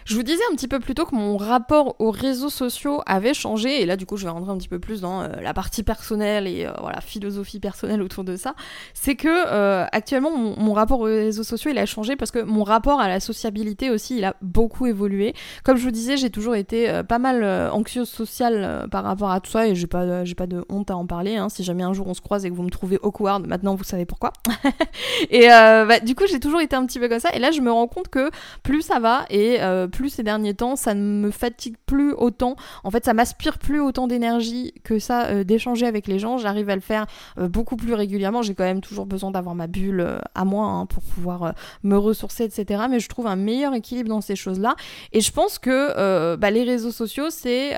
je 0.05 0.15
vous 0.15 0.23
disais 0.23 0.41
un 0.51 0.55
petit 0.55 0.67
peu 0.67 0.79
plus 0.79 0.93
tôt 0.93 1.05
que 1.05 1.15
mon 1.15 1.35
rapport 1.35 1.95
aux 1.99 2.11
réseaux 2.11 2.49
sociaux 2.49 3.01
avait 3.07 3.33
changé, 3.33 3.81
et 3.81 3.85
là 3.85 3.97
du 3.97 4.05
coup 4.05 4.17
je 4.17 4.25
vais 4.25 4.29
rentrer 4.29 4.51
un 4.51 4.57
petit 4.57 4.67
peu 4.67 4.79
plus 4.79 5.01
dans 5.01 5.21
euh, 5.21 5.29
la 5.41 5.53
partie 5.53 5.81
personnelle 5.81 6.45
et 6.47 6.65
euh, 6.65 6.71
voilà 6.79 7.01
philosophie 7.01 7.59
personnelle 7.59 8.03
autour 8.03 8.23
de 8.23 8.35
ça. 8.35 8.53
C'est 8.93 9.15
que 9.15 9.27
euh, 9.27 9.85
actuellement 9.91 10.31
mon, 10.31 10.73
rapport 10.73 10.99
aux 10.99 11.05
réseaux 11.05 11.43
sociaux 11.43 11.71
il 11.71 11.77
a 11.77 11.85
changé 11.85 12.15
parce 12.15 12.31
que 12.31 12.39
mon 12.39 12.63
rapport 12.63 12.99
à 12.99 13.07
la 13.07 13.19
sociabilité 13.19 13.89
aussi 13.89 14.17
il 14.17 14.25
a 14.25 14.35
beaucoup 14.41 14.85
évolué. 14.85 15.33
Comme 15.63 15.77
je 15.77 15.83
vous 15.83 15.91
disais, 15.91 16.17
j'ai 16.17 16.29
toujours 16.29 16.55
été 16.55 17.01
pas 17.07 17.17
mal 17.17 17.43
anxieuse 17.71 18.09
sociale 18.09 18.87
par 18.91 19.05
rapport 19.05 19.31
à 19.31 19.39
tout 19.39 19.51
ça 19.51 19.67
et 19.67 19.75
j'ai 19.75 19.87
pas 19.87 20.25
pas 20.35 20.47
de 20.47 20.65
honte 20.69 20.91
à 20.91 20.97
en 20.97 21.05
parler. 21.05 21.37
Hein. 21.37 21.49
Si 21.49 21.63
jamais 21.63 21.83
un 21.83 21.93
jour 21.93 22.07
on 22.07 22.13
se 22.13 22.21
croise 22.21 22.45
et 22.45 22.49
que 22.49 22.55
vous 22.55 22.63
me 22.63 22.69
trouvez 22.69 22.99
awkward, 23.01 23.47
maintenant 23.47 23.75
vous 23.75 23.83
savez 23.83 24.05
pourquoi. 24.05 24.33
et 25.31 25.47
bah, 25.47 25.99
du 25.99 26.13
coup 26.13 26.25
j'ai 26.27 26.39
toujours 26.39 26.61
été 26.61 26.75
un 26.75 26.85
petit 26.85 26.99
peu 26.99 27.07
comme 27.07 27.19
ça, 27.19 27.29
et 27.33 27.39
là 27.39 27.51
je 27.51 27.61
me 27.61 27.71
rends 27.71 27.87
compte 27.87 28.09
que 28.09 28.29
plus 28.63 28.81
ça 28.81 28.99
va 28.99 29.25
et 29.29 29.59
euh, 29.75 29.87
plus 29.87 30.09
ces 30.09 30.23
derniers 30.23 30.53
temps, 30.53 30.75
ça 30.75 30.93
ne 30.93 31.01
me 31.01 31.31
fatigue 31.31 31.75
plus 31.85 32.13
autant. 32.13 32.55
En 32.83 32.91
fait, 32.91 33.05
ça 33.05 33.13
m'aspire 33.13 33.57
plus 33.57 33.79
autant 33.79 34.07
d'énergie 34.07 34.73
que 34.83 34.99
ça 34.99 35.27
euh, 35.27 35.43
d'échanger 35.43 35.85
avec 35.85 36.07
les 36.07 36.19
gens. 36.19 36.37
J'arrive 36.37 36.69
à 36.69 36.75
le 36.75 36.81
faire 36.81 37.05
euh, 37.37 37.47
beaucoup 37.47 37.75
plus 37.75 37.93
régulièrement. 37.93 38.41
J'ai 38.41 38.55
quand 38.55 38.63
même 38.63 38.81
toujours 38.81 39.05
besoin 39.05 39.31
d'avoir 39.31 39.55
ma 39.55 39.67
bulle 39.67 40.19
à 40.33 40.45
moi 40.45 40.65
hein, 40.65 40.85
pour 40.85 41.03
pouvoir 41.03 41.53
me 41.83 41.97
ressourcer, 41.97 42.43
etc. 42.45 42.83
Mais 42.89 42.99
je 42.99 43.09
trouve 43.09 43.27
un 43.27 43.35
meilleur 43.35 43.73
équilibre 43.73 44.09
dans 44.09 44.21
ces 44.21 44.35
choses-là. 44.35 44.75
Et 45.11 45.21
je 45.21 45.31
pense 45.31 45.59
que 45.59 46.35
bah, 46.35 46.51
les 46.51 46.63
réseaux 46.63 46.91
sociaux, 46.91 47.29
c'est 47.29 47.75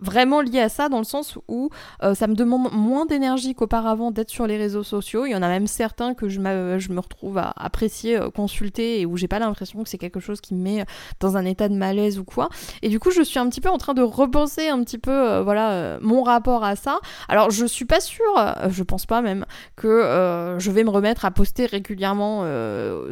vraiment 0.00 0.40
lié 0.40 0.60
à 0.60 0.68
ça 0.68 0.88
dans 0.88 0.98
le 0.98 1.04
sens 1.04 1.38
où 1.48 1.70
euh, 2.02 2.14
ça 2.14 2.26
me 2.26 2.34
demande 2.34 2.72
moins 2.72 3.06
d'énergie 3.06 3.54
qu'auparavant 3.54 4.10
d'être 4.10 4.30
sur 4.30 4.46
les 4.46 4.56
réseaux 4.56 4.82
sociaux. 4.82 5.26
Il 5.26 5.30
y 5.30 5.34
en 5.34 5.42
a 5.42 5.48
même 5.48 5.66
certains 5.66 6.14
que 6.14 6.28
je, 6.28 6.40
je 6.40 6.92
me 6.92 7.00
retrouve 7.00 7.38
à 7.38 7.52
apprécier, 7.56 8.18
euh, 8.18 8.30
consulter 8.30 9.00
et 9.00 9.06
où 9.06 9.16
j'ai 9.16 9.28
pas 9.28 9.38
l'impression 9.38 9.82
que 9.82 9.88
c'est 9.88 9.98
quelque 9.98 10.20
chose 10.20 10.40
qui 10.40 10.54
me 10.54 10.62
met 10.62 10.84
dans 11.20 11.36
un 11.36 11.44
état 11.44 11.68
de 11.68 11.74
malaise 11.74 12.18
ou 12.18 12.24
quoi. 12.24 12.48
Et 12.82 12.88
du 12.88 12.98
coup, 12.98 13.10
je 13.10 13.22
suis 13.22 13.38
un 13.38 13.48
petit 13.48 13.60
peu 13.60 13.70
en 13.70 13.78
train 13.78 13.94
de 13.94 14.02
repenser 14.02 14.68
un 14.68 14.82
petit 14.82 14.98
peu 14.98 15.12
euh, 15.12 15.42
voilà 15.42 15.98
mon 16.00 16.22
rapport 16.22 16.64
à 16.64 16.76
ça. 16.76 17.00
Alors, 17.28 17.50
je 17.50 17.64
suis 17.64 17.84
pas 17.84 18.00
sûre, 18.00 18.24
je 18.68 18.82
pense 18.82 19.06
pas 19.06 19.22
même 19.22 19.46
que 19.76 20.56
je 20.58 20.70
vais 20.70 20.84
me 20.84 20.90
remettre 20.90 21.24
à 21.24 21.30
poster 21.30 21.66
régulièrement 21.66 22.44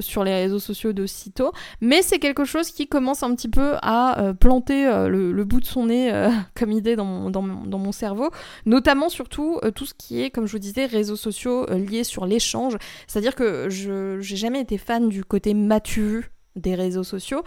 sur 0.01 0.25
les 0.25 0.35
réseaux 0.35 0.59
sociaux 0.59 0.92
de 0.92 1.07
sitôt, 1.07 1.53
mais 1.81 2.03
c'est 2.03 2.18
quelque 2.18 2.45
chose 2.45 2.71
qui 2.71 2.87
commence 2.88 3.23
un 3.23 3.35
petit 3.35 3.49
peu 3.49 3.75
à 3.83 4.33
planter 4.38 4.85
le, 5.09 5.33
le, 5.33 5.45
bout 5.45 5.61
de 5.61 5.66
son 5.66 5.87
nez 5.87 6.12
comme 6.55 6.71
idée 6.72 6.96
dans 6.96 7.04
mon, 7.04 7.30
dans 7.30 7.42
mon, 7.42 7.66
dans 7.66 7.78
mon 7.78 7.92
cerveau, 7.92 8.30
notamment 8.66 9.08
surtout 9.08 9.58
euh, 9.64 9.70
tout 9.70 9.87
ce 9.87 9.94
qui 9.94 10.22
est, 10.22 10.30
comme 10.30 10.46
je 10.46 10.52
vous 10.52 10.58
disais, 10.58 10.87
réseaux 10.87 11.16
sociaux 11.16 11.68
euh, 11.70 11.78
liés 11.78 12.04
sur 12.04 12.26
l'échange. 12.26 12.76
C'est-à-dire 13.06 13.35
que 13.35 13.68
je 13.68 14.20
j'ai 14.20 14.37
jamais 14.37 14.61
été 14.61 14.78
fan 14.78 15.08
du 15.08 15.24
côté 15.24 15.54
matu 15.54 16.30
des 16.56 16.74
réseaux 16.74 17.04
sociaux. 17.04 17.42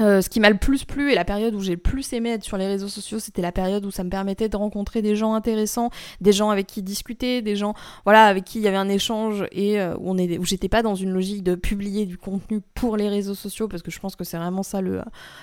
Euh, 0.00 0.20
ce 0.20 0.28
qui 0.28 0.40
m'a 0.40 0.50
le 0.50 0.58
plus 0.58 0.84
plu 0.84 1.10
et 1.10 1.14
la 1.14 1.24
période 1.24 1.54
où 1.54 1.60
j'ai 1.60 1.72
le 1.72 1.78
plus 1.78 2.12
aimé 2.12 2.30
être 2.30 2.44
sur 2.44 2.58
les 2.58 2.66
réseaux 2.66 2.88
sociaux, 2.88 3.18
c'était 3.18 3.40
la 3.40 3.52
période 3.52 3.84
où 3.86 3.90
ça 3.90 4.04
me 4.04 4.10
permettait 4.10 4.50
de 4.50 4.56
rencontrer 4.56 5.00
des 5.00 5.16
gens 5.16 5.32
intéressants, 5.32 5.88
des 6.20 6.32
gens 6.32 6.50
avec 6.50 6.66
qui 6.66 6.82
discuter, 6.82 7.40
des 7.40 7.56
gens 7.56 7.72
voilà 8.04 8.26
avec 8.26 8.44
qui 8.44 8.58
il 8.58 8.62
y 8.62 8.68
avait 8.68 8.76
un 8.76 8.90
échange 8.90 9.46
et 9.52 9.80
euh, 9.80 9.94
où 9.98 10.44
j'étais 10.44 10.68
pas 10.68 10.82
dans 10.82 10.94
une 10.94 11.12
logique 11.12 11.42
de 11.42 11.54
publier 11.54 12.04
du 12.04 12.18
contenu 12.18 12.60
pour 12.74 12.98
les 12.98 13.08
réseaux 13.08 13.34
sociaux 13.34 13.68
parce 13.68 13.82
que 13.82 13.90
je 13.90 13.98
pense 13.98 14.16
que 14.16 14.24
c'est 14.24 14.36
vraiment 14.36 14.62
ça 14.62 14.82
le, 14.82 15.00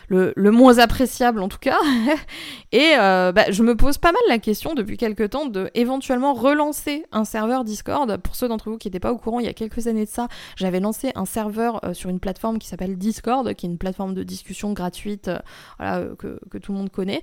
le, 0.08 0.34
le 0.36 0.52
moins 0.52 0.78
appréciable 0.78 1.42
en 1.42 1.50
tout 1.50 1.58
cas. 1.60 1.80
et 2.72 2.94
euh, 3.00 3.32
bah, 3.32 3.46
je 3.50 3.64
me 3.64 3.76
pose 3.76 3.98
pas 3.98 4.12
mal 4.12 4.22
la 4.30 4.38
question 4.38 4.76
depuis 4.76 4.98
quelques 4.98 5.32
temps 5.32 5.48
de 5.48 5.72
éventuellement 5.74 6.34
relancer 6.34 7.06
un 7.12 7.26
serveur 7.26 7.64
Discord. 7.64 8.18
Pour 8.18 8.36
ceux 8.36 8.48
d'entre 8.48 8.70
vous 8.70 8.78
qui 8.78 8.88
n'étaient 8.88 9.00
pas 9.00 9.14
au 9.14 9.18
courant, 9.18 9.40
il 9.40 9.48
y 9.48 9.50
a 9.50 9.54
quelques 9.54 9.88
années 9.88 10.06
de 10.06 10.10
ça, 10.10 10.28
j'avais 10.56 10.80
lancé 10.80 11.12
un 11.16 11.26
serveur 11.26 11.82
sur 11.94 12.12
une 12.12 12.20
plateforme 12.20 12.60
qui 12.60 12.68
s'appelle 12.68 12.98
Discord, 12.98 13.52
qui 13.56 13.66
est 13.66 13.70
une 13.70 13.80
plateforme 13.80 14.14
de 14.14 14.22
discussion 14.22 14.43
discussion 14.44 14.74
gratuite 14.74 15.30
euh, 15.30 15.40
voilà, 15.80 16.06
que, 16.18 16.58
tout 16.58 16.74
le 16.74 16.78
monde 16.78 16.90
connaît. 16.90 17.22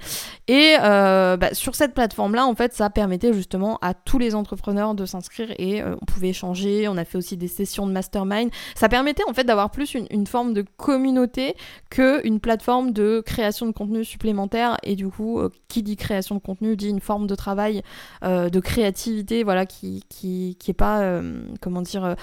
Et 0.49 0.77
euh, 0.81 1.37
bah, 1.37 1.53
sur 1.53 1.75
cette 1.75 1.93
plateforme-là, 1.93 2.47
en 2.47 2.55
fait, 2.55 2.73
ça 2.73 2.89
permettait 2.89 3.33
justement 3.33 3.79
à 3.83 3.93
tous 3.93 4.19
les 4.19 4.35
entrepreneurs 4.35 4.95
de 4.95 5.05
s'inscrire 5.05 5.53
et 5.59 5.83
euh, 5.83 5.97
on 6.01 6.05
pouvait 6.07 6.31
échanger. 6.31 6.89
On 6.89 6.97
a 6.97 7.05
fait 7.05 7.19
aussi 7.19 7.37
des 7.37 7.49
sessions 7.49 7.87
de 7.87 7.93
mastermind. 7.93 8.51
Ça 8.75 8.89
permettait 8.89 9.23
en 9.29 9.35
fait 9.35 9.45
d'avoir 9.45 9.71
plus 9.71 9.95
une, 9.95 10.07
une, 10.11 10.27
forme 10.27 10.55
de 10.55 10.65
communauté 10.77 11.55
que 11.91 12.27
une 12.27 12.41
plateforme 12.41 12.93
de 12.93 13.23
création 13.25 13.67
de 13.67 13.73
contenu 13.73 14.05
supplémentaire. 14.05 14.79
Et 14.83 14.97
du 14.97 15.09
coup, 15.09 15.41
qui 15.69 15.83
dit 15.83 15.97
création 15.97 16.35
de 16.37 16.41
contenu 16.41 16.77
dit 16.77 16.89
une 16.89 17.01
forme 17.01 17.27
de 17.27 17.35
travail, 17.35 17.83
de 18.23 18.61
créativité, 18.61 19.43
voilà, 19.45 19.67
qui, 19.67 20.05
qui, 20.09 20.57
qui 20.59 20.71
est 20.71 20.75
pas, 20.75 21.21
comment 21.61 21.83
dire, 21.83 22.17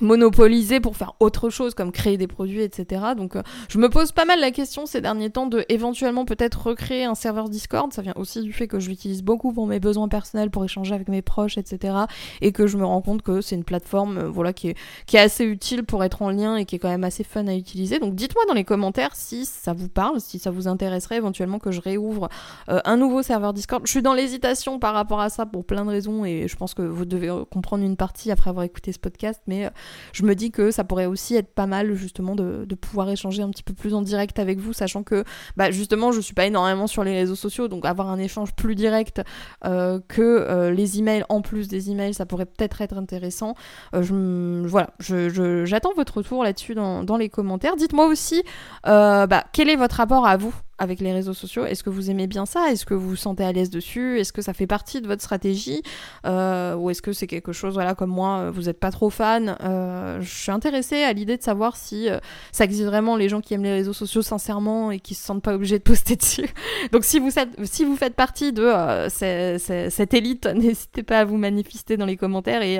monopoliser 0.00 0.80
pour 0.80 0.96
faire 0.96 1.14
autre 1.20 1.50
chose 1.50 1.74
comme 1.74 1.92
créer 1.92 2.16
des 2.16 2.26
produits 2.26 2.62
etc 2.62 2.98
donc 3.16 3.36
euh, 3.36 3.42
je 3.68 3.78
me 3.78 3.88
pose 3.88 4.12
pas 4.12 4.24
mal 4.24 4.40
la 4.40 4.50
question 4.50 4.86
ces 4.86 5.00
derniers 5.00 5.30
temps 5.30 5.46
de 5.46 5.64
éventuellement 5.68 6.24
peut-être 6.24 6.68
recréer 6.68 7.04
un 7.04 7.14
serveur 7.14 7.48
Discord. 7.48 7.92
Ça 7.92 8.02
vient 8.02 8.14
aussi 8.16 8.42
du 8.42 8.52
fait 8.52 8.68
que 8.68 8.78
je 8.78 8.88
l'utilise 8.88 9.22
beaucoup 9.22 9.52
pour 9.52 9.66
mes 9.66 9.80
besoins 9.80 10.08
personnels 10.08 10.50
pour 10.50 10.64
échanger 10.64 10.94
avec 10.94 11.08
mes 11.08 11.22
proches 11.22 11.58
etc 11.58 11.94
et 12.40 12.52
que 12.52 12.66
je 12.66 12.76
me 12.76 12.84
rends 12.84 13.02
compte 13.02 13.22
que 13.22 13.40
c'est 13.40 13.56
une 13.56 13.64
plateforme 13.64 14.18
euh, 14.18 14.28
voilà 14.28 14.52
qui 14.52 14.68
est, 14.68 14.76
qui 15.06 15.16
est 15.16 15.20
assez 15.20 15.44
utile 15.44 15.84
pour 15.84 16.04
être 16.04 16.22
en 16.22 16.30
lien 16.30 16.56
et 16.56 16.64
qui 16.64 16.76
est 16.76 16.78
quand 16.78 16.88
même 16.88 17.04
assez 17.04 17.24
fun 17.24 17.46
à 17.46 17.54
utiliser. 17.54 17.98
Donc 17.98 18.14
dites-moi 18.14 18.44
dans 18.46 18.54
les 18.54 18.64
commentaires 18.64 19.14
si 19.14 19.44
ça 19.44 19.72
vous 19.72 19.88
parle 19.88 20.20
si 20.20 20.38
ça 20.38 20.50
vous 20.50 20.68
intéresserait 20.68 21.16
éventuellement 21.16 21.58
que 21.58 21.70
je 21.70 21.80
réouvre 21.80 22.28
euh, 22.68 22.80
un 22.84 22.96
nouveau 22.96 23.22
serveur 23.22 23.52
Discord. 23.52 23.86
Je 23.86 23.90
suis 23.90 24.02
dans 24.02 24.14
l'hésitation 24.14 24.78
par 24.78 24.94
rapport 24.94 25.20
à 25.20 25.28
ça 25.28 25.46
pour 25.46 25.64
plein 25.64 25.84
de 25.84 25.90
raisons 25.90 26.24
et 26.24 26.48
je 26.48 26.56
pense 26.56 26.74
que 26.74 26.82
vous 26.82 27.04
devez 27.04 27.30
comprendre 27.50 27.84
une 27.84 27.96
partie 27.96 28.30
après 28.30 28.50
avoir 28.50 28.64
écouté 28.64 28.92
ce 28.92 28.98
podcast 28.98 29.40
mais 29.46 29.70
je 30.12 30.24
me 30.24 30.34
dis 30.34 30.50
que 30.50 30.70
ça 30.70 30.84
pourrait 30.84 31.06
aussi 31.06 31.36
être 31.36 31.52
pas 31.54 31.66
mal 31.66 31.94
justement 31.94 32.34
de, 32.34 32.66
pouvoir 32.80 33.10
échanger 33.10 33.42
un 33.42 33.50
petit 33.50 33.62
peu 33.62 33.74
plus 33.74 33.94
en 33.94 34.02
direct 34.02 34.38
avec 34.38 34.60
vous, 34.60 34.72
sachant 34.72 35.02
que 35.02 35.24
bah, 35.56 35.70
justement 35.70 36.12
je 36.12 36.20
suis 36.20 36.34
pas 36.34 36.46
énormément 36.46 36.86
sur 36.86 37.02
les 37.02 37.12
réseaux 37.12 37.34
sociaux, 37.34 37.68
donc 37.68 37.84
avoir 37.84 38.08
un 38.08 38.18
échange 38.18 38.54
plus 38.54 38.74
direct 38.74 39.20
euh, 39.64 39.98
que 40.06 40.22
euh, 40.22 40.70
les 40.70 40.98
emails 40.98 41.24
en 41.28 41.40
plus 41.40 41.68
des 41.68 41.90
emails, 41.90 42.14
ça 42.14 42.26
pourrait 42.26 42.46
peut-être 42.46 42.80
être 42.80 42.96
intéressant. 42.96 43.54
je, 43.92 44.66
voilà, 44.66 44.90
j'attends 44.98 45.92
votre 45.94 46.18
retour 46.18 46.44
là-dessus 46.44 46.74
dans, 46.74 47.02
dans, 47.02 47.16
les 47.16 47.28
commentaires. 47.28 47.76
Dites-moi 47.76 48.06
aussi 48.06 48.42
bah, 48.84 49.44
quel 49.52 49.68
est 49.68 49.76
votre 49.76 49.96
rapport 49.96 50.26
à 50.26 50.36
vous? 50.36 50.54
Avec 50.78 51.00
les 51.00 51.12
réseaux 51.12 51.34
sociaux 51.34 51.64
Est-ce 51.64 51.82
que 51.82 51.90
vous 51.90 52.10
aimez 52.10 52.26
bien 52.26 52.46
ça? 52.46 52.70
Est-ce 52.70 52.86
que 52.86 52.94
vous 52.94 53.10
vous 53.10 53.16
sentez 53.16 53.44
à 53.44 53.52
l'aise 53.52 53.70
dessus? 53.70 54.18
Est-ce 54.18 54.32
que 54.32 54.42
ça 54.42 54.52
fait 54.52 54.66
partie 54.66 55.00
de 55.00 55.06
votre 55.06 55.22
stratégie? 55.22 55.82
Euh, 56.26 56.74
Ou 56.74 56.90
est-ce 56.90 57.02
que 57.02 57.12
c'est 57.12 57.26
quelque 57.26 57.52
chose, 57.52 57.74
voilà, 57.74 57.94
comme 57.94 58.10
moi, 58.10 58.38
euh, 58.38 58.50
vous 58.50 58.62
n'êtes 58.62 58.78
pas 58.78 58.90
trop 58.90 59.10
fan 59.10 59.56
euh, 59.62 60.20
Je 60.20 60.28
suis 60.28 60.52
intéressée 60.52 61.02
à 61.02 61.12
l'idée 61.12 61.36
de 61.36 61.42
savoir 61.42 61.76
si 61.76 62.08
ça 62.52 62.64
existe 62.64 62.86
vraiment 62.86 63.16
les 63.16 63.28
gens 63.28 63.40
qui 63.40 63.54
aiment 63.54 63.64
les 63.64 63.72
réseaux 63.72 63.92
sociaux 63.92 64.22
sincèrement 64.22 64.90
et 64.90 65.00
qui 65.00 65.14
se 65.14 65.24
sentent 65.24 65.42
pas 65.42 65.54
obligés 65.54 65.78
de 65.78 65.82
poster 65.82 66.16
dessus. 66.16 66.48
Donc 66.92 67.04
si 67.04 67.18
vous, 67.18 67.38
êtes, 67.38 67.50
si 67.64 67.84
vous 67.84 67.96
faites 67.96 68.14
partie 68.14 68.52
de 68.52 69.06
cette 69.08 70.14
élite, 70.14 70.46
n'hésitez 70.54 71.02
pas 71.02 71.20
à 71.20 71.24
vous 71.24 71.36
manifester 71.36 71.96
dans 71.96 72.06
les 72.06 72.16
commentaires 72.16 72.62
et 72.62 72.78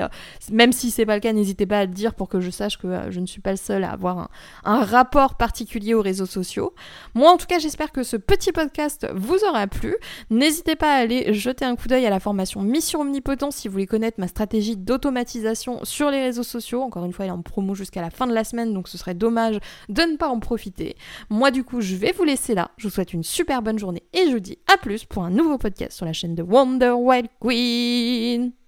même 0.51 0.71
si 0.71 0.91
c'est 0.91 1.05
pas 1.05 1.15
le 1.15 1.21
cas, 1.21 1.33
n'hésitez 1.33 1.65
pas 1.65 1.79
à 1.79 1.85
le 1.85 1.93
dire 1.93 2.13
pour 2.13 2.29
que 2.29 2.39
je 2.39 2.49
sache 2.49 2.77
que 2.77 3.11
je 3.11 3.19
ne 3.19 3.25
suis 3.25 3.41
pas 3.41 3.51
le 3.51 3.57
seul 3.57 3.83
à 3.83 3.91
avoir 3.91 4.29
un, 4.63 4.83
rapport 4.83 5.35
particulier 5.35 5.93
aux 5.93 6.01
réseaux 6.01 6.25
sociaux. 6.25 6.73
Moi, 7.13 7.31
en 7.31 7.37
tout 7.37 7.45
cas, 7.45 7.59
que 7.91 8.03
ce 8.03 8.17
petit 8.17 8.51
podcast 8.51 9.07
vous 9.13 9.37
aura 9.47 9.67
plu. 9.67 9.95
N'hésitez 10.29 10.75
pas 10.75 10.93
à 10.93 10.97
aller 10.97 11.33
jeter 11.33 11.65
un 11.65 11.75
coup 11.75 11.87
d'œil 11.87 12.05
à 12.05 12.09
la 12.09 12.19
formation 12.19 12.61
Mission 12.61 13.01
Omnipotent 13.01 13.51
si 13.51 13.67
vous 13.67 13.73
voulez 13.73 13.87
connaître 13.87 14.19
ma 14.19 14.27
stratégie 14.27 14.77
d'automatisation 14.77 15.79
sur 15.83 16.11
les 16.11 16.21
réseaux 16.21 16.43
sociaux. 16.43 16.81
Encore 16.81 17.05
une 17.05 17.13
fois, 17.13 17.25
elle 17.25 17.31
est 17.31 17.33
en 17.33 17.41
promo 17.41 17.75
jusqu'à 17.75 18.01
la 18.01 18.09
fin 18.09 18.27
de 18.27 18.33
la 18.33 18.43
semaine, 18.43 18.73
donc 18.73 18.87
ce 18.87 18.97
serait 18.97 19.13
dommage 19.13 19.59
de 19.89 20.01
ne 20.01 20.17
pas 20.17 20.29
en 20.29 20.39
profiter. 20.39 20.95
Moi, 21.29 21.51
du 21.51 21.63
coup, 21.63 21.81
je 21.81 21.95
vais 21.95 22.11
vous 22.11 22.23
laisser 22.23 22.53
là. 22.53 22.71
Je 22.77 22.87
vous 22.87 22.93
souhaite 22.93 23.13
une 23.13 23.23
super 23.23 23.61
bonne 23.61 23.79
journée 23.79 24.03
et 24.13 24.25
je 24.27 24.31
vous 24.31 24.39
dis 24.39 24.57
à 24.71 24.77
plus 24.77 25.05
pour 25.05 25.23
un 25.23 25.29
nouveau 25.29 25.57
podcast 25.57 25.95
sur 25.95 26.05
la 26.05 26.13
chaîne 26.13 26.35
de 26.35 26.43
Wonder 26.43 26.91
Wild 26.91 27.27
Queen. 27.41 28.58